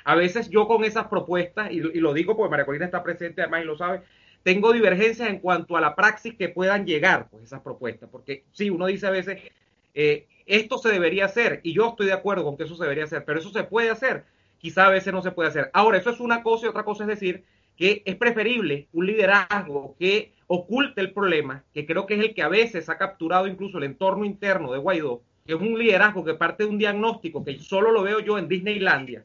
A 0.04 0.14
veces 0.14 0.49
yo 0.50 0.66
con 0.66 0.85
esas 0.85 1.09
propuestas, 1.09 1.71
y, 1.71 1.80
lo 1.80 2.12
digo 2.14 2.37
porque 2.37 2.50
María 2.50 2.66
Corina 2.66 2.85
está 2.85 3.02
presente 3.02 3.42
además 3.42 3.62
y 3.62 3.66
lo 3.66 3.76
sabe, 3.76 4.02
tengo 4.42 4.73
divergencias 4.73 5.28
en 5.28 5.38
cuanto 5.38 5.76
a 5.76 5.80
la 5.80 5.95
praxis 5.95 6.35
que 6.35 6.49
puedan 6.49 6.87
llegar 6.87 7.28
pues, 7.30 7.45
esas 7.45 7.61
propuestas, 7.61 8.09
porque 8.11 8.45
sí, 8.52 8.71
uno 8.71 8.87
dice 8.87 9.07
a 9.07 9.11
veces, 9.11 9.42
eh, 9.95 10.26
esto 10.47 10.78
se 10.78 10.90
debería 10.90 11.26
hacer, 11.26 11.61
y 11.62 11.73
yo 11.73 11.90
estoy 11.90 12.07
de 12.07 12.12
acuerdo 12.12 12.45
con 12.45 12.57
que 12.57 12.64
eso 12.64 12.76
se 12.76 12.85
debería 12.85 13.04
hacer, 13.04 13.25
pero 13.25 13.38
eso 13.38 13.50
se 13.50 13.64
puede 13.64 13.90
hacer, 13.90 14.25
quizá 14.59 14.87
a 14.87 14.90
veces 14.90 15.12
no 15.12 15.23
se 15.23 15.33
puede 15.33 15.50
hacer. 15.50 15.71
Ahora, 15.73 15.99
eso 15.99 16.11
es 16.11 16.21
una 16.21 16.42
cosa 16.42 16.66
y 16.66 16.69
otra 16.69 16.85
cosa 16.85 17.04
es 17.04 17.09
decir 17.09 17.45
que 17.76 18.02
es 18.04 18.16
preferible 18.16 18.88
un 18.92 19.07
liderazgo 19.07 19.97
que 19.99 20.35
oculte 20.47 21.00
el 21.00 21.12
problema, 21.12 21.64
que 21.73 21.87
creo 21.87 22.07
que 22.07 22.14
es 22.14 22.21
el 22.21 22.35
que 22.35 22.42
a 22.42 22.49
veces 22.49 22.88
ha 22.88 22.99
capturado 22.99 23.47
incluso 23.47 23.78
el 23.78 23.85
entorno 23.85 24.25
interno 24.25 24.73
de 24.73 24.78
Guaidó, 24.78 25.23
que 25.47 25.54
es 25.54 25.61
un 25.61 25.78
liderazgo 25.78 26.25
que 26.25 26.35
parte 26.35 26.64
de 26.64 26.69
un 26.69 26.78
diagnóstico 26.78 27.45
que 27.45 27.59
solo 27.59 27.90
lo 27.90 28.02
veo 28.02 28.21
yo 28.21 28.37
en 28.37 28.49
Disneylandia, 28.49 29.25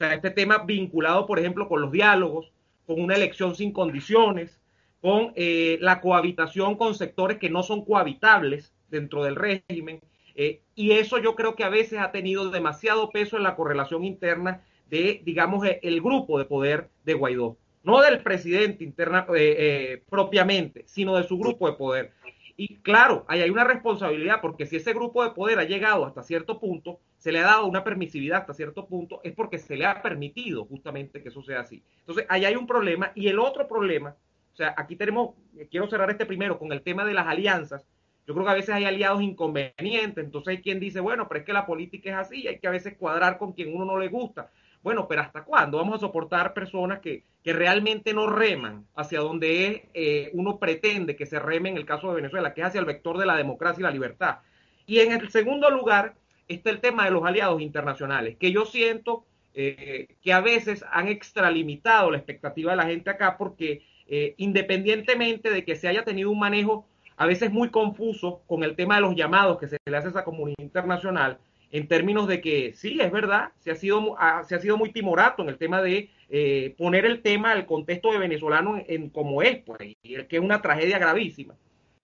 este 0.00 0.30
tema 0.30 0.58
vinculado, 0.58 1.26
por 1.26 1.38
ejemplo, 1.38 1.68
con 1.68 1.80
los 1.80 1.92
diálogos, 1.92 2.52
con 2.86 3.00
una 3.00 3.16
elección 3.16 3.54
sin 3.54 3.72
condiciones, 3.72 4.60
con 5.00 5.32
eh, 5.36 5.78
la 5.80 6.00
cohabitación 6.00 6.76
con 6.76 6.94
sectores 6.94 7.38
que 7.38 7.50
no 7.50 7.62
son 7.62 7.84
cohabitables 7.84 8.72
dentro 8.90 9.24
del 9.24 9.36
régimen. 9.36 10.00
Eh, 10.34 10.60
y 10.74 10.92
eso 10.92 11.18
yo 11.18 11.34
creo 11.34 11.54
que 11.54 11.64
a 11.64 11.68
veces 11.68 11.98
ha 11.98 12.12
tenido 12.12 12.50
demasiado 12.50 13.10
peso 13.10 13.36
en 13.36 13.42
la 13.42 13.56
correlación 13.56 14.04
interna 14.04 14.62
de, 14.88 15.20
digamos, 15.24 15.66
e, 15.66 15.80
el 15.82 16.00
grupo 16.00 16.38
de 16.38 16.44
poder 16.44 16.88
de 17.04 17.14
Guaidó. 17.14 17.56
No 17.82 18.00
del 18.00 18.22
presidente 18.22 18.84
interna, 18.84 19.26
eh, 19.36 20.02
propiamente, 20.08 20.84
sino 20.86 21.16
de 21.16 21.24
su 21.24 21.38
grupo 21.38 21.68
de 21.68 21.76
poder. 21.76 22.12
Y 22.56 22.76
claro, 22.76 23.24
ahí 23.28 23.40
hay 23.40 23.50
una 23.50 23.64
responsabilidad 23.64 24.40
porque 24.40 24.66
si 24.66 24.76
ese 24.76 24.92
grupo 24.92 25.22
de 25.22 25.30
poder 25.30 25.58
ha 25.58 25.64
llegado 25.64 26.04
hasta 26.04 26.22
cierto 26.22 26.58
punto, 26.58 26.98
se 27.18 27.32
le 27.32 27.40
ha 27.40 27.44
dado 27.44 27.66
una 27.66 27.84
permisividad 27.84 28.40
hasta 28.40 28.54
cierto 28.54 28.86
punto, 28.86 29.20
es 29.24 29.34
porque 29.34 29.58
se 29.58 29.76
le 29.76 29.84
ha 29.84 30.00
permitido 30.00 30.64
justamente 30.64 31.20
que 31.20 31.28
eso 31.28 31.42
sea 31.42 31.60
así. 31.60 31.82
Entonces, 32.00 32.24
ahí 32.28 32.44
hay 32.44 32.54
un 32.54 32.66
problema. 32.66 33.10
Y 33.14 33.28
el 33.28 33.38
otro 33.40 33.66
problema, 33.66 34.16
o 34.52 34.56
sea, 34.56 34.74
aquí 34.76 34.96
tenemos, 34.96 35.34
quiero 35.70 35.88
cerrar 35.88 36.10
este 36.10 36.26
primero 36.26 36.58
con 36.58 36.72
el 36.72 36.82
tema 36.82 37.04
de 37.04 37.14
las 37.14 37.26
alianzas. 37.26 37.84
Yo 38.26 38.34
creo 38.34 38.46
que 38.46 38.52
a 38.52 38.56
veces 38.56 38.74
hay 38.74 38.84
aliados 38.84 39.22
inconvenientes, 39.22 40.24
entonces 40.24 40.48
hay 40.48 40.62
quien 40.62 40.78
dice, 40.78 41.00
bueno, 41.00 41.26
pero 41.28 41.40
es 41.40 41.46
que 41.46 41.52
la 41.52 41.66
política 41.66 42.10
es 42.10 42.16
así, 42.16 42.46
hay 42.46 42.58
que 42.58 42.68
a 42.68 42.72
veces 42.72 42.96
cuadrar 42.96 43.38
con 43.38 43.52
quien 43.52 43.74
uno 43.74 43.84
no 43.84 43.98
le 43.98 44.08
gusta. 44.08 44.50
Bueno, 44.82 45.08
pero 45.08 45.22
¿hasta 45.22 45.44
cuándo 45.44 45.78
vamos 45.78 45.96
a 45.96 46.00
soportar 46.00 46.54
personas 46.54 47.00
que, 47.00 47.24
que 47.42 47.52
realmente 47.52 48.14
no 48.14 48.28
reman 48.28 48.86
hacia 48.94 49.20
donde 49.20 49.88
eh, 49.92 50.30
uno 50.34 50.58
pretende 50.58 51.16
que 51.16 51.26
se 51.26 51.38
reme 51.40 51.70
en 51.70 51.76
el 51.78 51.86
caso 51.86 52.08
de 52.08 52.16
Venezuela, 52.16 52.54
que 52.54 52.60
es 52.60 52.66
hacia 52.68 52.78
el 52.78 52.84
vector 52.84 53.18
de 53.18 53.26
la 53.26 53.36
democracia 53.36 53.80
y 53.80 53.84
la 53.84 53.90
libertad? 53.90 54.38
Y 54.86 55.00
en 55.00 55.12
el 55.12 55.30
segundo 55.30 55.70
lugar, 55.70 56.14
está 56.48 56.70
el 56.70 56.80
tema 56.80 57.04
de 57.04 57.10
los 57.10 57.24
aliados 57.24 57.60
internacionales, 57.60 58.36
que 58.38 58.52
yo 58.52 58.64
siento 58.64 59.24
eh, 59.54 60.08
que 60.22 60.32
a 60.32 60.40
veces 60.40 60.84
han 60.90 61.08
extralimitado 61.08 62.10
la 62.10 62.18
expectativa 62.18 62.72
de 62.72 62.76
la 62.76 62.86
gente 62.86 63.10
acá 63.10 63.36
porque 63.36 63.82
eh, 64.06 64.34
independientemente 64.38 65.50
de 65.50 65.64
que 65.64 65.76
se 65.76 65.88
haya 65.88 66.04
tenido 66.04 66.30
un 66.30 66.38
manejo 66.38 66.86
a 67.16 67.26
veces 67.26 67.50
muy 67.50 67.70
confuso 67.70 68.42
con 68.46 68.62
el 68.62 68.76
tema 68.76 68.94
de 68.96 69.00
los 69.02 69.16
llamados 69.16 69.58
que 69.58 69.68
se 69.68 69.76
le 69.84 69.96
hace 69.96 70.06
a 70.06 70.10
esa 70.10 70.24
comunidad 70.24 70.60
internacional, 70.60 71.38
en 71.70 71.88
términos 71.88 72.26
de 72.28 72.40
que 72.40 72.72
sí, 72.74 72.98
es 73.00 73.12
verdad, 73.12 73.50
se 73.58 73.70
ha 73.70 73.74
sido, 73.74 74.16
se 74.46 74.54
ha 74.54 74.60
sido 74.60 74.78
muy 74.78 74.92
timorato 74.92 75.42
en 75.42 75.48
el 75.48 75.58
tema 75.58 75.82
de 75.82 76.08
eh, 76.30 76.74
poner 76.78 77.04
el 77.04 77.20
tema, 77.20 77.52
el 77.52 77.66
contexto 77.66 78.12
de 78.12 78.18
venezolano 78.18 78.82
en, 78.86 79.10
como 79.10 79.42
es, 79.42 79.58
pues, 79.58 79.80
y 80.02 80.24
que 80.24 80.36
es 80.36 80.42
una 80.42 80.62
tragedia 80.62 80.98
gravísima. 80.98 81.54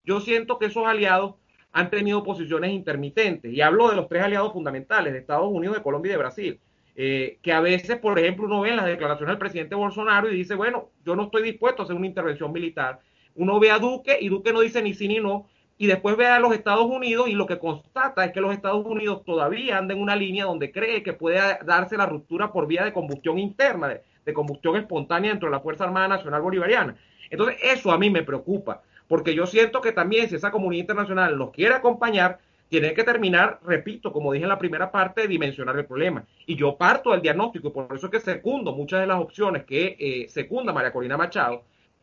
Yo 0.04 0.20
siento 0.20 0.58
que 0.58 0.66
esos 0.66 0.86
aliados 0.86 1.36
han 1.74 1.90
tenido 1.90 2.22
posiciones 2.22 2.72
intermitentes. 2.72 3.52
Y 3.52 3.60
hablo 3.60 3.90
de 3.90 3.96
los 3.96 4.08
tres 4.08 4.22
aliados 4.22 4.52
fundamentales, 4.52 5.12
de 5.12 5.18
Estados 5.18 5.50
Unidos, 5.50 5.76
de 5.76 5.82
Colombia 5.82 6.10
y 6.10 6.12
de 6.12 6.18
Brasil. 6.18 6.60
Eh, 6.96 7.38
que 7.42 7.52
a 7.52 7.60
veces, 7.60 7.98
por 7.98 8.18
ejemplo, 8.18 8.46
uno 8.46 8.60
ve 8.60 8.70
en 8.70 8.76
las 8.76 8.86
declaraciones 8.86 9.32
del 9.32 9.38
presidente 9.38 9.74
Bolsonaro 9.74 10.30
y 10.30 10.36
dice, 10.36 10.54
bueno, 10.54 10.90
yo 11.04 11.16
no 11.16 11.24
estoy 11.24 11.42
dispuesto 11.42 11.82
a 11.82 11.84
hacer 11.84 11.96
una 11.96 12.06
intervención 12.06 12.52
militar. 12.52 13.00
Uno 13.34 13.58
ve 13.58 13.72
a 13.72 13.80
Duque 13.80 14.16
y 14.20 14.28
Duque 14.28 14.52
no 14.52 14.60
dice 14.60 14.80
ni 14.80 14.94
sí 14.94 15.08
ni 15.08 15.18
no, 15.18 15.48
y 15.76 15.88
después 15.88 16.16
ve 16.16 16.26
a 16.26 16.38
los 16.38 16.54
Estados 16.54 16.86
Unidos 16.86 17.28
y 17.28 17.32
lo 17.32 17.46
que 17.46 17.58
constata 17.58 18.24
es 18.24 18.32
que 18.32 18.40
los 18.40 18.52
Estados 18.52 18.86
Unidos 18.86 19.24
todavía 19.24 19.76
andan 19.76 19.96
en 19.96 20.02
una 20.04 20.14
línea 20.14 20.44
donde 20.44 20.70
cree 20.70 21.02
que 21.02 21.12
puede 21.12 21.40
darse 21.64 21.96
la 21.96 22.06
ruptura 22.06 22.52
por 22.52 22.68
vía 22.68 22.84
de 22.84 22.92
combustión 22.92 23.38
interna, 23.40 23.88
de, 24.24 24.32
combustión 24.32 24.76
espontánea 24.76 25.30
dentro 25.30 25.48
de 25.48 25.56
la 25.56 25.60
Fuerza 25.60 25.84
Armada 25.84 26.06
Nacional 26.06 26.42
Bolivariana. 26.42 26.96
Entonces, 27.28 27.56
eso 27.60 27.90
a 27.90 27.98
mí 27.98 28.10
me 28.10 28.22
preocupa, 28.22 28.82
porque 29.08 29.34
yo 29.34 29.46
siento 29.46 29.80
que 29.80 29.92
también 29.92 30.28
si 30.28 30.36
esa 30.36 30.50
comunidad 30.50 30.82
internacional 30.82 31.36
nos 31.36 31.50
quiere 31.50 31.74
acompañar, 31.74 32.38
tiene 32.68 32.94
que 32.94 33.04
terminar, 33.04 33.60
repito, 33.64 34.12
como 34.12 34.32
dije 34.32 34.44
en 34.44 34.48
la 34.48 34.58
primera 34.58 34.90
parte, 34.90 35.22
de 35.22 35.28
dimensionar 35.28 35.76
el 35.76 35.84
problema. 35.84 36.24
Y 36.46 36.56
yo 36.56 36.76
parto 36.76 37.12
del 37.12 37.22
diagnóstico, 37.22 37.68
y 37.68 37.70
por 37.70 37.94
eso 37.94 38.06
es 38.06 38.12
que 38.12 38.20
secundo 38.20 38.72
muchas 38.72 39.00
de 39.00 39.06
las 39.06 39.20
opciones 39.20 39.64
que 39.64 39.96
eh, 39.98 40.28
secunda 40.28 40.72
María 40.72 40.92
Corina 40.92 41.16
Machado, 41.16 41.62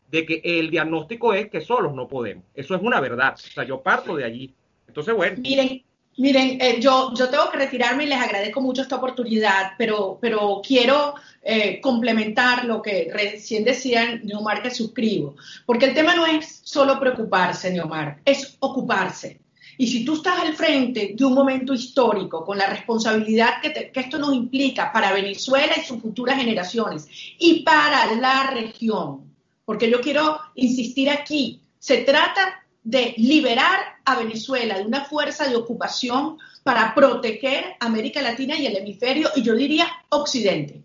de 0.09 0.25
que 0.25 0.41
el 0.43 0.69
diagnóstico 0.69 1.33
es 1.33 1.49
que 1.49 1.61
solos 1.61 1.93
no 1.93 2.07
podemos. 2.07 2.43
Eso 2.53 2.75
es 2.75 2.81
una 2.81 2.99
verdad. 2.99 3.33
O 3.33 3.37
sea, 3.37 3.63
yo 3.63 3.81
parto 3.81 4.15
de 4.15 4.25
allí. 4.25 4.53
Entonces, 4.87 5.13
bueno. 5.15 5.37
Miren, 5.39 5.83
miren, 6.21 6.61
eh, 6.61 6.79
yo, 6.79 7.13
yo 7.15 7.29
tengo 7.29 7.49
que 7.49 7.57
retirarme 7.57 8.03
y 8.03 8.07
les 8.07 8.19
agradezco 8.19 8.61
mucho 8.61 8.83
esta 8.83 8.97
oportunidad, 8.97 9.71
pero, 9.75 10.19
pero 10.21 10.61
quiero 10.65 11.15
eh, 11.41 11.81
complementar 11.81 12.65
lo 12.65 12.79
que 12.79 13.09
recién 13.11 13.63
decían 13.63 14.21
Neomar, 14.23 14.61
que 14.61 14.69
suscribo. 14.69 15.35
Porque 15.65 15.85
el 15.85 15.95
tema 15.95 16.15
no 16.15 16.27
es 16.27 16.61
solo 16.63 16.99
preocuparse, 16.99 17.71
Neomar, 17.71 18.19
es 18.23 18.55
ocuparse. 18.59 19.39
Y 19.79 19.87
si 19.87 20.05
tú 20.05 20.13
estás 20.13 20.39
al 20.41 20.53
frente 20.53 21.13
de 21.15 21.25
un 21.25 21.33
momento 21.33 21.73
histórico 21.73 22.45
con 22.45 22.55
la 22.55 22.67
responsabilidad 22.67 23.59
que, 23.59 23.91
que, 23.91 23.99
esto 23.99 24.19
nos 24.19 24.35
implica 24.35 24.93
para 24.93 25.11
Venezuela 25.13 25.73
y 25.75 25.83
sus 25.83 25.99
futuras 25.99 26.37
generaciones 26.37 27.07
y 27.39 27.63
para 27.63 28.13
la 28.13 28.51
región, 28.51 29.33
porque 29.65 29.89
yo 29.89 29.99
quiero 29.99 30.39
insistir 30.53 31.09
aquí, 31.09 31.61
se 31.79 32.03
trata 32.03 32.60
de 32.83 33.13
liberar 33.17 33.99
a 34.05 34.15
Venezuela 34.15 34.77
de 34.77 34.85
una 34.85 35.05
fuerza 35.05 35.47
de 35.47 35.55
ocupación 35.55 36.37
para 36.63 36.93
proteger 36.95 37.75
América 37.79 38.21
Latina 38.21 38.57
y 38.57 38.65
el 38.65 38.77
hemisferio, 38.77 39.29
y 39.35 39.43
yo 39.43 39.55
diría 39.55 39.87
Occidente. 40.09 40.83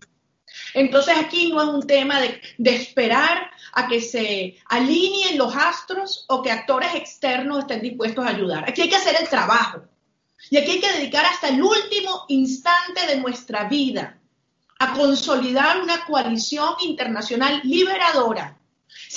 Entonces 0.73 1.15
aquí 1.17 1.51
no 1.51 1.61
es 1.61 1.69
un 1.69 1.87
tema 1.87 2.19
de, 2.19 2.41
de, 2.57 2.75
esperar 2.75 3.49
a 3.73 3.87
que 3.87 4.01
se 4.01 4.57
alineen 4.69 5.37
los 5.37 5.55
astros 5.55 6.25
o 6.29 6.41
que 6.41 6.51
actores 6.51 6.93
externos 6.95 7.59
estén 7.59 7.81
dispuestos 7.81 8.25
a 8.25 8.29
ayudar. 8.29 8.67
Aquí 8.67 8.81
hay 8.81 8.89
que 8.89 8.95
hacer 8.95 9.15
el 9.19 9.27
trabajo. 9.27 9.83
Y 10.49 10.57
aquí 10.57 10.71
hay 10.71 10.79
que 10.79 10.93
dedicar 10.93 11.25
hasta 11.25 11.49
el 11.49 11.61
último 11.61 12.25
instante 12.27 13.05
de 13.07 13.17
nuestra 13.17 13.65
vida 13.65 14.19
a 14.79 14.93
consolidar 14.93 15.81
una 15.81 16.05
coalición 16.05 16.75
internacional 16.81 17.61
liberadora 17.63 18.57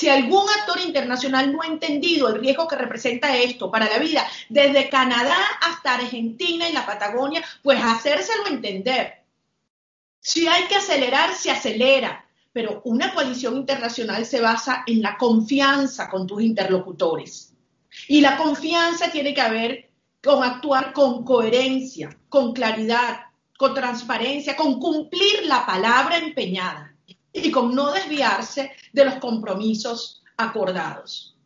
si 0.00 0.08
algún 0.08 0.48
actor 0.48 0.80
internacional 0.80 1.52
no 1.52 1.60
ha 1.60 1.66
entendido 1.66 2.28
el 2.28 2.40
riesgo 2.40 2.66
que 2.66 2.74
representa 2.74 3.36
esto 3.36 3.70
para 3.70 3.86
la 3.86 3.98
vida, 3.98 4.26
desde 4.48 4.88
Canadá 4.88 5.36
hasta 5.60 5.96
Argentina 5.96 6.66
y 6.66 6.72
la 6.72 6.86
Patagonia, 6.86 7.44
pues 7.62 7.78
hacérselo 7.84 8.46
entender. 8.46 9.24
Si 10.18 10.48
hay 10.48 10.64
que 10.68 10.76
acelerar, 10.76 11.34
se 11.34 11.50
acelera, 11.50 12.24
pero 12.50 12.80
una 12.86 13.12
coalición 13.12 13.58
internacional 13.58 14.24
se 14.24 14.40
basa 14.40 14.84
en 14.86 15.02
la 15.02 15.18
confianza 15.18 16.08
con 16.08 16.26
tus 16.26 16.40
interlocutores. 16.40 17.52
Y 18.08 18.22
la 18.22 18.38
confianza 18.38 19.10
tiene 19.10 19.34
que 19.34 19.50
ver 19.50 19.90
con 20.24 20.42
actuar 20.42 20.94
con 20.94 21.24
coherencia, 21.24 22.16
con 22.30 22.54
claridad, 22.54 23.20
con 23.58 23.74
transparencia, 23.74 24.56
con 24.56 24.80
cumplir 24.80 25.44
la 25.44 25.66
palabra 25.66 26.16
empeñada 26.16 26.89
y 27.32 27.50
con 27.50 27.74
no 27.74 27.92
desviarse 27.92 28.72
de 28.92 29.04
los 29.04 29.14
compromisos 29.16 30.22
acordados. 30.36 31.36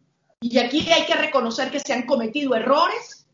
Y 0.41 0.59
aquí 0.59 0.91
hay 0.91 1.05
que 1.07 1.15
reconocer 1.15 1.71
que 1.71 1.81
se 1.81 1.93
han 1.93 2.07
cometido 2.07 2.55
errores 2.55 3.27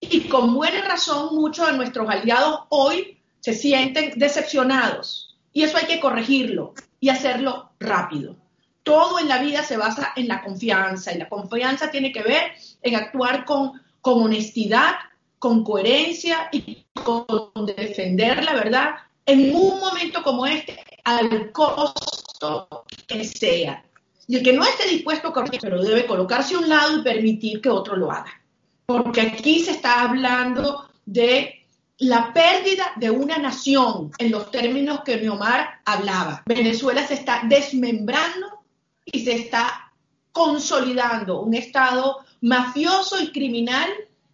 y 0.00 0.28
con 0.28 0.54
buena 0.54 0.82
razón 0.82 1.34
muchos 1.34 1.66
de 1.66 1.76
nuestros 1.76 2.08
aliados 2.08 2.60
hoy 2.68 3.18
se 3.40 3.54
sienten 3.54 4.18
decepcionados. 4.18 5.36
Y 5.52 5.62
eso 5.62 5.78
hay 5.78 5.86
que 5.86 6.00
corregirlo 6.00 6.74
y 7.00 7.08
hacerlo 7.08 7.70
rápido. 7.78 8.36
Todo 8.82 9.18
en 9.18 9.28
la 9.28 9.38
vida 9.38 9.62
se 9.62 9.76
basa 9.76 10.12
en 10.16 10.28
la 10.28 10.42
confianza 10.42 11.12
y 11.12 11.18
la 11.18 11.28
confianza 11.28 11.90
tiene 11.90 12.12
que 12.12 12.22
ver 12.22 12.52
en 12.82 12.94
actuar 12.94 13.44
con, 13.44 13.72
con 14.00 14.22
honestidad, 14.22 14.94
con 15.38 15.64
coherencia 15.64 16.48
y 16.52 16.84
con 16.92 17.66
defender 17.66 18.44
la 18.44 18.54
verdad 18.54 18.94
en 19.26 19.54
un 19.54 19.80
momento 19.80 20.22
como 20.22 20.46
este 20.46 20.78
al 21.06 21.52
costo 21.52 22.84
que 23.06 23.24
sea. 23.24 23.84
Y 24.26 24.36
el 24.36 24.42
que 24.42 24.52
no 24.52 24.64
esté 24.64 24.88
dispuesto 24.88 25.28
a 25.28 25.32
corregir, 25.32 25.60
pero 25.62 25.80
debe 25.80 26.04
colocarse 26.04 26.56
a 26.56 26.58
un 26.58 26.68
lado 26.68 26.98
y 26.98 27.02
permitir 27.02 27.60
que 27.60 27.70
otro 27.70 27.96
lo 27.96 28.10
haga. 28.10 28.42
Porque 28.86 29.20
aquí 29.20 29.60
se 29.60 29.70
está 29.70 30.02
hablando 30.02 30.90
de 31.04 31.64
la 31.98 32.32
pérdida 32.32 32.92
de 32.96 33.10
una 33.10 33.38
nación 33.38 34.10
en 34.18 34.32
los 34.32 34.50
términos 34.50 35.02
que 35.04 35.16
Neomar 35.16 35.80
hablaba. 35.84 36.42
Venezuela 36.44 37.06
se 37.06 37.14
está 37.14 37.42
desmembrando 37.44 38.64
y 39.04 39.24
se 39.24 39.34
está 39.34 39.92
consolidando 40.32 41.40
un 41.40 41.54
Estado 41.54 42.18
mafioso 42.40 43.22
y 43.22 43.30
criminal 43.30 43.88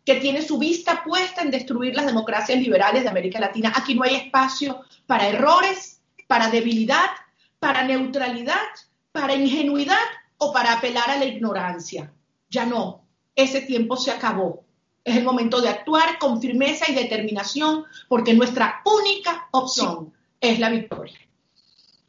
que 0.07 0.17
tiene 0.17 0.41
su 0.41 0.59
vista 0.59 1.05
puesta 1.05 1.43
en 1.43 1.51
destruir 1.51 1.95
las 1.95 2.07
democracias 2.07 2.59
liberales 2.59 3.03
de 3.03 3.11
América 3.11 3.39
Latina. 3.39 3.75
Aquí 3.77 3.95
no 3.95 4.05
hay 4.05 4.15
espacio 4.15 4.81
para 5.07 5.29
errores 5.29 6.02
para 6.33 6.49
debilidad, 6.49 7.11
para 7.59 7.85
neutralidad, 7.85 8.65
para 9.13 9.35
ingenuidad 9.35 10.07
o 10.39 10.51
para 10.51 10.73
apelar 10.73 11.11
a 11.11 11.19
la 11.19 11.27
ignorancia. 11.27 12.11
Ya 12.49 12.65
no, 12.65 13.05
ese 13.37 13.61
tiempo 13.61 13.99
se 13.99 14.13
acabó. 14.13 14.65
Es 15.05 15.15
el 15.15 15.25
momento 15.25 15.61
de 15.61 15.69
actuar 15.69 16.19
con 16.19 16.41
firmeza 16.41 16.91
y 16.91 16.95
determinación 16.95 17.85
porque 18.09 18.33
nuestra 18.33 18.81
única 18.87 19.47
opción 19.51 20.15
es 20.41 20.59
la 20.59 20.71
victoria. 20.71 21.21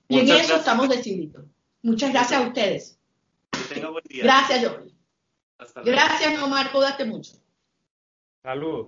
Y 0.07 0.19
en 0.19 0.29
eso 0.29 0.55
estamos 0.55 0.87
decididos. 0.87 1.43
Muchas 1.81 2.13
gracias 2.13 2.41
a 2.41 2.47
ustedes. 2.47 2.97
Que 3.51 3.75
tenga 3.75 3.89
buen 3.89 4.05
día. 4.07 4.23
Gracias, 4.23 4.65
Jorge. 4.65 4.93
Gracias, 5.83 6.41
Omar. 6.41 6.71
Cuídate 6.71 7.03
mucho. 7.03 7.33
Salud. 8.41 8.87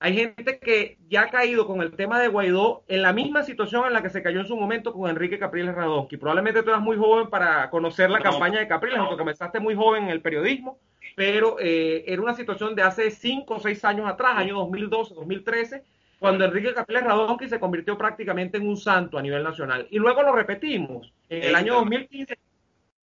Hay 0.00 0.14
gente 0.14 0.60
que 0.60 0.96
ya 1.08 1.22
ha 1.22 1.30
caído 1.30 1.66
con 1.66 1.82
el 1.82 1.90
tema 1.90 2.20
de 2.20 2.28
Guaidó 2.28 2.84
en 2.86 3.02
la 3.02 3.12
misma 3.12 3.42
situación 3.42 3.84
en 3.84 3.92
la 3.92 4.02
que 4.02 4.10
se 4.10 4.22
cayó 4.22 4.40
en 4.40 4.46
su 4.46 4.56
momento 4.56 4.92
con 4.92 5.10
Enrique 5.10 5.40
Capriles 5.40 5.74
Radonsky. 5.74 6.16
Probablemente 6.16 6.62
tú 6.62 6.70
eras 6.70 6.82
muy 6.82 6.96
joven 6.96 7.28
para 7.28 7.68
conocer 7.68 8.08
la 8.08 8.20
campaña 8.20 8.60
de 8.60 8.68
Capriles, 8.68 9.00
porque 9.00 9.16
comenzaste 9.16 9.58
muy 9.58 9.74
joven 9.74 10.04
en 10.04 10.10
el 10.10 10.22
periodismo, 10.22 10.78
pero 11.16 11.56
eh, 11.58 12.04
era 12.06 12.22
una 12.22 12.34
situación 12.34 12.76
de 12.76 12.82
hace 12.82 13.10
cinco 13.10 13.56
o 13.56 13.60
seis 13.60 13.84
años 13.84 14.08
atrás, 14.08 14.36
año 14.36 14.54
2012, 14.58 15.14
2013, 15.14 15.82
cuando 16.20 16.44
Enrique 16.44 16.74
Capriles 16.74 17.02
Radonsky 17.02 17.48
se 17.48 17.58
convirtió 17.58 17.98
prácticamente 17.98 18.58
en 18.58 18.68
un 18.68 18.76
santo 18.76 19.18
a 19.18 19.22
nivel 19.22 19.42
nacional. 19.42 19.88
Y 19.90 19.98
luego 19.98 20.22
lo 20.22 20.32
repetimos 20.32 21.12
en 21.28 21.42
el 21.42 21.56
año 21.56 21.74
2015, 21.74 22.38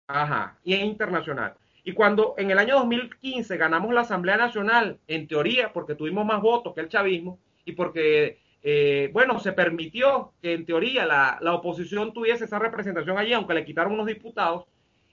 ajá, 0.06 0.56
y 0.62 0.74
en 0.74 0.86
internacional. 0.86 1.54
Y 1.86 1.92
cuando 1.92 2.34
en 2.36 2.50
el 2.50 2.58
año 2.58 2.74
2015 2.78 3.56
ganamos 3.56 3.94
la 3.94 4.00
Asamblea 4.00 4.36
Nacional, 4.36 4.98
en 5.06 5.28
teoría, 5.28 5.72
porque 5.72 5.94
tuvimos 5.94 6.26
más 6.26 6.42
votos 6.42 6.74
que 6.74 6.80
el 6.80 6.88
chavismo 6.88 7.38
y 7.64 7.74
porque, 7.74 8.40
eh, 8.64 9.08
bueno, 9.12 9.38
se 9.38 9.52
permitió 9.52 10.32
que 10.42 10.54
en 10.54 10.66
teoría 10.66 11.06
la, 11.06 11.54
oposición 11.54 12.12
tuviese 12.12 12.46
esa 12.46 12.58
representación 12.58 13.16
allí, 13.16 13.32
aunque 13.32 13.54
le 13.54 13.64
quitaron 13.64 13.92
unos 13.92 14.06
diputados, 14.06 14.64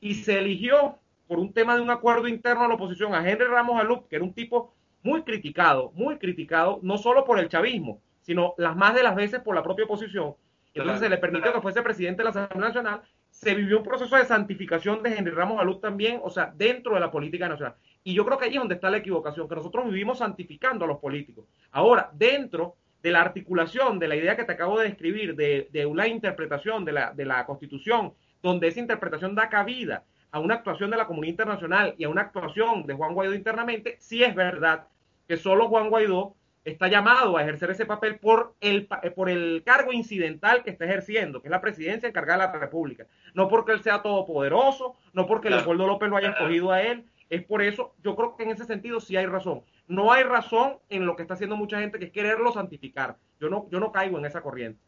y 0.01 0.15
se 0.15 0.39
eligió 0.39 0.97
por 1.27 1.37
un 1.37 1.53
tema 1.53 1.75
de 1.75 1.81
un 1.81 1.91
acuerdo 1.91 2.27
interno 2.27 2.63
a 2.63 2.67
la 2.67 2.73
oposición 2.73 3.13
a 3.13 3.29
Henry 3.29 3.45
Ramos 3.45 3.79
Alup, 3.79 4.07
que 4.07 4.15
era 4.15 4.25
un 4.25 4.33
tipo 4.33 4.73
muy 5.03 5.21
criticado, 5.21 5.91
muy 5.93 6.17
criticado, 6.17 6.79
no 6.81 6.97
solo 6.97 7.23
por 7.23 7.37
el 7.37 7.49
chavismo, 7.49 8.01
sino 8.23 8.55
las 8.57 8.75
más 8.75 8.95
de 8.95 9.03
las 9.03 9.15
veces 9.15 9.41
por 9.41 9.53
la 9.53 9.61
propia 9.61 9.85
oposición. 9.85 10.33
Entonces 10.73 11.01
se 11.01 11.09
le 11.09 11.19
permitió 11.19 11.53
que 11.53 11.61
fuese 11.61 11.83
presidente 11.83 12.21
de 12.21 12.23
la 12.23 12.29
Asamblea 12.31 12.67
Nacional 12.69 13.01
se 13.43 13.53
vivió 13.53 13.77
un 13.79 13.83
proceso 13.83 14.15
de 14.15 14.25
santificación 14.25 15.03
de 15.03 15.15
Henry 15.15 15.31
Ramos 15.31 15.59
Alud 15.59 15.77
también, 15.77 16.19
o 16.23 16.29
sea, 16.29 16.51
dentro 16.55 16.95
de 16.95 16.99
la 16.99 17.11
política 17.11 17.47
nacional. 17.47 17.75
Y 18.03 18.13
yo 18.13 18.25
creo 18.25 18.37
que 18.37 18.45
ahí 18.45 18.53
es 18.53 18.59
donde 18.59 18.75
está 18.75 18.89
la 18.89 18.97
equivocación, 18.97 19.47
que 19.47 19.55
nosotros 19.55 19.85
vivimos 19.85 20.19
santificando 20.19 20.85
a 20.85 20.87
los 20.87 20.99
políticos. 20.99 21.45
Ahora, 21.71 22.09
dentro 22.13 22.75
de 23.01 23.11
la 23.11 23.21
articulación 23.21 23.99
de 23.99 24.07
la 24.07 24.15
idea 24.15 24.35
que 24.35 24.45
te 24.45 24.53
acabo 24.53 24.79
de 24.79 24.87
describir, 24.87 25.35
de, 25.35 25.67
de 25.71 25.85
una 25.85 26.07
interpretación 26.07 26.85
de 26.85 26.93
la, 26.93 27.11
de 27.11 27.25
la 27.25 27.45
Constitución, 27.45 28.13
donde 28.41 28.69
esa 28.69 28.79
interpretación 28.79 29.35
da 29.35 29.49
cabida 29.49 30.03
a 30.31 30.39
una 30.39 30.55
actuación 30.55 30.89
de 30.89 30.97
la 30.97 31.05
comunidad 31.05 31.31
internacional 31.31 31.95
y 31.97 32.05
a 32.05 32.09
una 32.09 32.21
actuación 32.21 32.85
de 32.87 32.93
Juan 32.93 33.13
Guaidó 33.13 33.35
internamente, 33.35 33.97
sí 33.99 34.23
es 34.23 34.33
verdad 34.33 34.87
que 35.27 35.37
solo 35.37 35.67
Juan 35.67 35.89
Guaidó 35.89 36.35
está 36.65 36.87
llamado 36.87 37.37
a 37.37 37.43
ejercer 37.43 37.71
ese 37.71 37.85
papel 37.85 38.19
por 38.19 38.55
el, 38.61 38.87
por 39.15 39.29
el 39.29 39.63
cargo 39.65 39.91
incidental 39.91 40.63
que 40.63 40.71
está 40.71 40.85
ejerciendo, 40.85 41.41
que 41.41 41.47
es 41.47 41.51
la 41.51 41.61
presidencia 41.61 42.07
encargada 42.07 42.47
de 42.47 42.53
la 42.53 42.59
República. 42.59 43.05
No 43.33 43.47
porque 43.47 43.73
él 43.73 43.83
sea 43.83 44.01
todopoderoso, 44.01 44.95
no 45.13 45.27
porque 45.27 45.49
Leopoldo 45.49 45.87
López 45.87 46.09
lo 46.09 46.17
haya 46.17 46.29
escogido 46.29 46.71
a 46.71 46.81
él, 46.81 47.05
es 47.29 47.43
por 47.43 47.61
eso, 47.61 47.95
yo 48.03 48.15
creo 48.15 48.35
que 48.35 48.43
en 48.43 48.51
ese 48.51 48.65
sentido 48.65 48.99
sí 48.99 49.17
hay 49.17 49.25
razón. 49.25 49.63
no 49.87 50.11
hay 50.11 50.23
razón 50.23 50.77
en 50.89 51.05
lo 51.05 51.15
que 51.15 51.23
está 51.23 51.33
haciendo 51.33 51.55
mucha 51.55 51.79
gente 51.79 51.99
que 51.99 52.05
es 52.05 52.11
quererlo 52.11 52.53
santificar. 52.53 53.17
Yo 53.39 53.49
no, 53.49 53.67
yo 53.71 53.79
no 53.79 53.91
caigo 53.91 54.17
en 54.17 54.25
esa 54.25 54.41
corriente. 54.41 54.79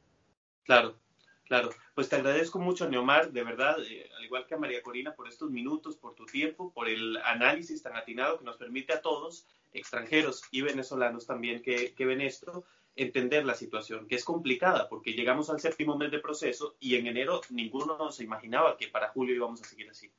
Claro, 0.64 0.98
claro. 1.46 1.70
Pues 1.96 2.08
te 2.08 2.16
agradezco 2.16 2.60
mucho, 2.60 2.90
Neomar, 2.90 3.32
de 3.32 3.44
verdad, 3.44 3.78
eh, 3.84 4.10
al 4.16 4.26
igual 4.26 4.46
que 4.46 4.56
a 4.56 4.58
María 4.58 4.82
Corina, 4.82 5.16
por 5.16 5.28
estos 5.28 5.50
minutos, 5.50 5.98
por 5.98 6.14
tu 6.16 6.26
tiempo, 6.26 6.72
por 6.72 6.88
el 6.88 7.18
análisis 7.18 7.82
tan 7.82 7.96
atinado 7.96 8.38
que 8.38 8.46
nos 8.46 8.58
permite 8.58 8.94
a 8.94 9.02
todos, 9.02 9.48
extranjeros 9.76 10.44
y 10.52 10.62
venezolanos 10.62 11.26
también 11.26 11.62
que, 11.62 11.94
ven 12.00 12.22
esto, 12.22 12.66
entender 12.96 13.46
la 13.46 13.56
situación, 13.56 14.08
que 14.08 14.16
es 14.16 14.24
complicada, 14.24 14.88
porque 14.90 15.14
llegamos 15.14 15.50
al 15.50 15.60
séptimo 15.60 15.98
mes 15.98 16.12
de 16.12 16.20
proceso 16.20 16.76
y 16.80 16.96
en 16.96 17.08
enero 17.08 17.42
ninguno 17.50 18.12
se 18.12 18.24
imaginaba 18.24 18.78
que 18.78 18.88
para 18.88 19.10
julio 19.10 19.36
íbamos 19.36 19.62
a 19.62 19.66
seguir 19.66 19.90
así. 19.90 20.12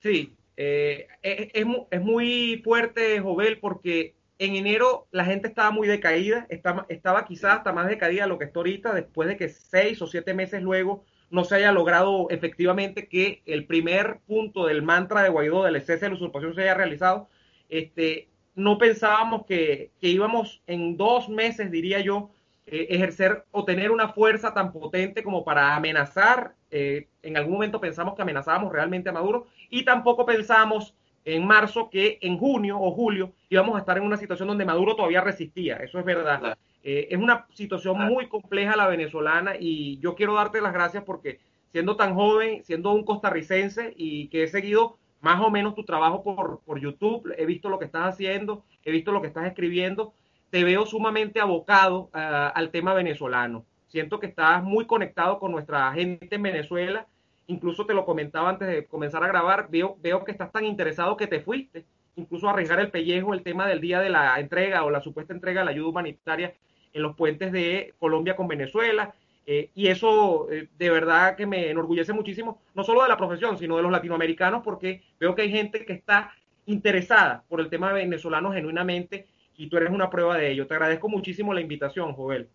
Sí, 0.00 0.36
eh, 0.56 1.06
es, 1.22 1.66
es, 1.90 2.00
muy 2.00 2.60
fuerte, 2.64 3.20
Jovel, 3.20 3.58
porque 3.60 4.14
en 4.38 4.56
enero 4.56 5.06
la 5.10 5.24
gente 5.24 5.48
estaba 5.48 5.70
muy 5.70 5.88
decaída, 5.88 6.46
estaba, 6.50 6.86
estaba 6.88 7.24
quizás 7.24 7.58
hasta 7.58 7.72
más 7.72 7.88
decaída 7.88 8.24
de 8.24 8.28
lo 8.28 8.38
que 8.38 8.44
está 8.44 8.58
ahorita, 8.58 8.94
después 8.94 9.28
de 9.28 9.36
que 9.36 9.48
seis 9.48 10.02
o 10.02 10.06
siete 10.06 10.34
meses 10.34 10.62
luego 10.62 11.04
no 11.30 11.44
se 11.44 11.56
haya 11.56 11.72
logrado 11.72 12.28
efectivamente 12.30 13.08
que 13.08 13.42
el 13.46 13.66
primer 13.66 14.20
punto 14.26 14.66
del 14.66 14.82
mantra 14.82 15.22
de 15.22 15.28
Guaidó 15.28 15.64
del 15.64 15.80
cese 15.80 16.06
de 16.06 16.10
la 16.10 16.14
usurpación 16.16 16.54
se 16.54 16.62
haya 16.62 16.74
realizado. 16.74 17.28
Este, 17.68 18.28
no 18.54 18.78
pensábamos 18.78 19.46
que, 19.46 19.90
que 20.00 20.08
íbamos 20.08 20.62
en 20.66 20.96
dos 20.96 21.28
meses, 21.28 21.70
diría 21.70 22.00
yo, 22.00 22.30
eh, 22.68 22.88
ejercer 22.90 23.44
o 23.52 23.64
tener 23.64 23.92
una 23.92 24.08
fuerza 24.08 24.52
tan 24.52 24.72
potente 24.72 25.22
como 25.22 25.44
para 25.44 25.76
amenazar. 25.76 26.54
Eh, 26.72 27.06
en 27.22 27.36
algún 27.36 27.54
momento 27.54 27.80
pensamos 27.80 28.16
que 28.16 28.22
amenazábamos 28.22 28.72
realmente 28.72 29.08
a 29.08 29.12
Maduro 29.12 29.46
y 29.70 29.84
tampoco 29.84 30.26
pensamos 30.26 30.92
en 31.24 31.46
marzo 31.46 31.88
que 31.90 32.18
en 32.22 32.36
junio 32.38 32.80
o 32.80 32.90
julio 32.90 33.32
íbamos 33.50 33.76
a 33.76 33.78
estar 33.78 33.98
en 33.98 34.02
una 34.02 34.16
situación 34.16 34.48
donde 34.48 34.64
Maduro 34.64 34.96
todavía 34.96 35.20
resistía. 35.20 35.76
Eso 35.76 36.00
es 36.00 36.04
verdad. 36.04 36.58
Eh, 36.82 37.06
es 37.10 37.18
una 37.18 37.46
situación 37.54 38.00
muy 38.00 38.28
compleja 38.28 38.74
la 38.74 38.88
venezolana 38.88 39.54
y 39.56 40.00
yo 40.00 40.16
quiero 40.16 40.34
darte 40.34 40.60
las 40.60 40.72
gracias 40.72 41.04
porque 41.04 41.38
siendo 41.70 41.94
tan 41.94 42.16
joven, 42.16 42.64
siendo 42.64 42.92
un 42.92 43.04
costarricense 43.04 43.94
y 43.96 44.26
que 44.26 44.42
he 44.42 44.48
seguido 44.48 44.98
más 45.26 45.40
o 45.42 45.50
menos 45.50 45.74
tu 45.74 45.82
trabajo 45.82 46.22
por, 46.22 46.60
por 46.64 46.78
YouTube, 46.78 47.34
he 47.36 47.46
visto 47.46 47.68
lo 47.68 47.80
que 47.80 47.86
estás 47.86 48.14
haciendo, 48.14 48.62
he 48.84 48.92
visto 48.92 49.10
lo 49.10 49.20
que 49.20 49.26
estás 49.26 49.46
escribiendo 49.46 50.12
te 50.50 50.64
veo 50.64 50.86
sumamente 50.86 51.40
abocado 51.40 52.10
ah, 52.12 52.52
al 52.54 52.70
tema 52.70 52.94
venezolano. 52.94 53.64
Siento 53.88 54.20
que 54.20 54.26
estás 54.26 54.62
muy 54.62 54.86
conectado 54.86 55.38
con 55.38 55.52
nuestra 55.52 55.92
gente 55.92 56.34
en 56.34 56.42
Venezuela. 56.42 57.06
Incluso 57.46 57.86
te 57.86 57.94
lo 57.94 58.04
comentaba 58.04 58.50
antes 58.50 58.68
de 58.68 58.86
comenzar 58.86 59.22
a 59.22 59.28
grabar, 59.28 59.68
veo, 59.70 59.96
veo 60.00 60.24
que 60.24 60.32
estás 60.32 60.50
tan 60.50 60.64
interesado 60.64 61.16
que 61.16 61.28
te 61.28 61.40
fuiste, 61.40 61.84
incluso 62.16 62.48
a 62.48 62.52
arriesgar 62.52 62.80
el 62.80 62.90
pellejo 62.90 63.34
el 63.34 63.42
tema 63.42 63.66
del 63.66 63.80
día 63.80 64.00
de 64.00 64.10
la 64.10 64.40
entrega 64.40 64.84
o 64.84 64.90
la 64.90 65.00
supuesta 65.00 65.32
entrega 65.32 65.60
de 65.60 65.66
la 65.66 65.70
ayuda 65.70 65.88
humanitaria 65.88 66.54
en 66.92 67.02
los 67.02 67.14
puentes 67.14 67.52
de 67.52 67.94
Colombia 67.98 68.34
con 68.34 68.48
Venezuela. 68.48 69.14
Eh, 69.48 69.70
y 69.74 69.86
eso 69.86 70.50
eh, 70.50 70.68
de 70.76 70.90
verdad 70.90 71.36
que 71.36 71.46
me 71.46 71.70
enorgullece 71.70 72.12
muchísimo, 72.12 72.60
no 72.74 72.82
solo 72.82 73.04
de 73.04 73.08
la 73.08 73.16
profesión, 73.16 73.56
sino 73.56 73.76
de 73.76 73.82
los 73.82 73.92
latinoamericanos, 73.92 74.62
porque 74.64 75.04
veo 75.20 75.36
que 75.36 75.42
hay 75.42 75.50
gente 75.50 75.84
que 75.84 75.92
está 75.92 76.32
interesada 76.66 77.44
por 77.48 77.60
el 77.60 77.70
tema 77.70 77.92
venezolano 77.92 78.52
genuinamente 78.52 79.28
y 79.56 79.68
tú 79.68 79.76
eres 79.76 79.90
una 79.90 80.10
prueba 80.10 80.36
de 80.36 80.50
ello. 80.50 80.66
Te 80.66 80.74
agradezco 80.74 81.08
muchísimo 81.08 81.54
la 81.54 81.60
invitación, 81.60 82.12
Joel. 82.12 82.48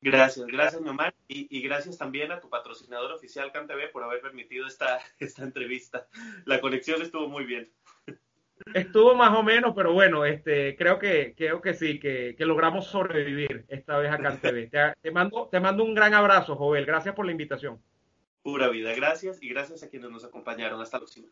Gracias, 0.00 0.46
gracias, 0.46 0.82
mi 0.82 0.90
y, 1.28 1.58
y, 1.58 1.62
gracias 1.62 1.96
también 1.96 2.32
a 2.32 2.40
tu 2.40 2.48
patrocinador 2.48 3.12
oficial, 3.12 3.52
CanTV, 3.52 3.92
por 3.92 4.02
haber 4.02 4.20
permitido 4.20 4.66
esta, 4.66 4.98
esta 5.18 5.44
entrevista. 5.44 6.08
La 6.44 6.60
conexión 6.60 7.02
estuvo 7.02 7.28
muy 7.28 7.44
bien. 7.44 7.70
Estuvo 8.74 9.14
más 9.14 9.36
o 9.36 9.42
menos, 9.42 9.72
pero 9.74 9.92
bueno, 9.92 10.24
este, 10.24 10.76
creo 10.76 10.98
que, 10.98 11.34
creo 11.36 11.60
que 11.60 11.74
sí, 11.74 11.98
que, 11.98 12.34
logramos 12.38 12.86
sobrevivir 12.86 13.64
esta 13.68 13.98
vez 13.98 14.10
a 14.12 14.18
CanTV. 14.18 14.70
Te, 14.70 14.94
te, 15.00 15.10
mando, 15.10 15.48
te 15.50 15.60
mando 15.60 15.84
un 15.84 15.94
gran 15.94 16.14
abrazo, 16.14 16.56
Joel. 16.56 16.86
Gracias 16.86 17.14
por 17.14 17.26
la 17.26 17.32
invitación. 17.32 17.82
Pura 18.42 18.68
vida, 18.68 18.92
gracias 18.94 19.42
y 19.42 19.48
gracias 19.48 19.82
a 19.82 19.88
quienes 19.88 20.10
nos 20.10 20.24
acompañaron. 20.24 20.80
Hasta 20.80 20.96
la 20.96 21.00
próxima. 21.00 21.28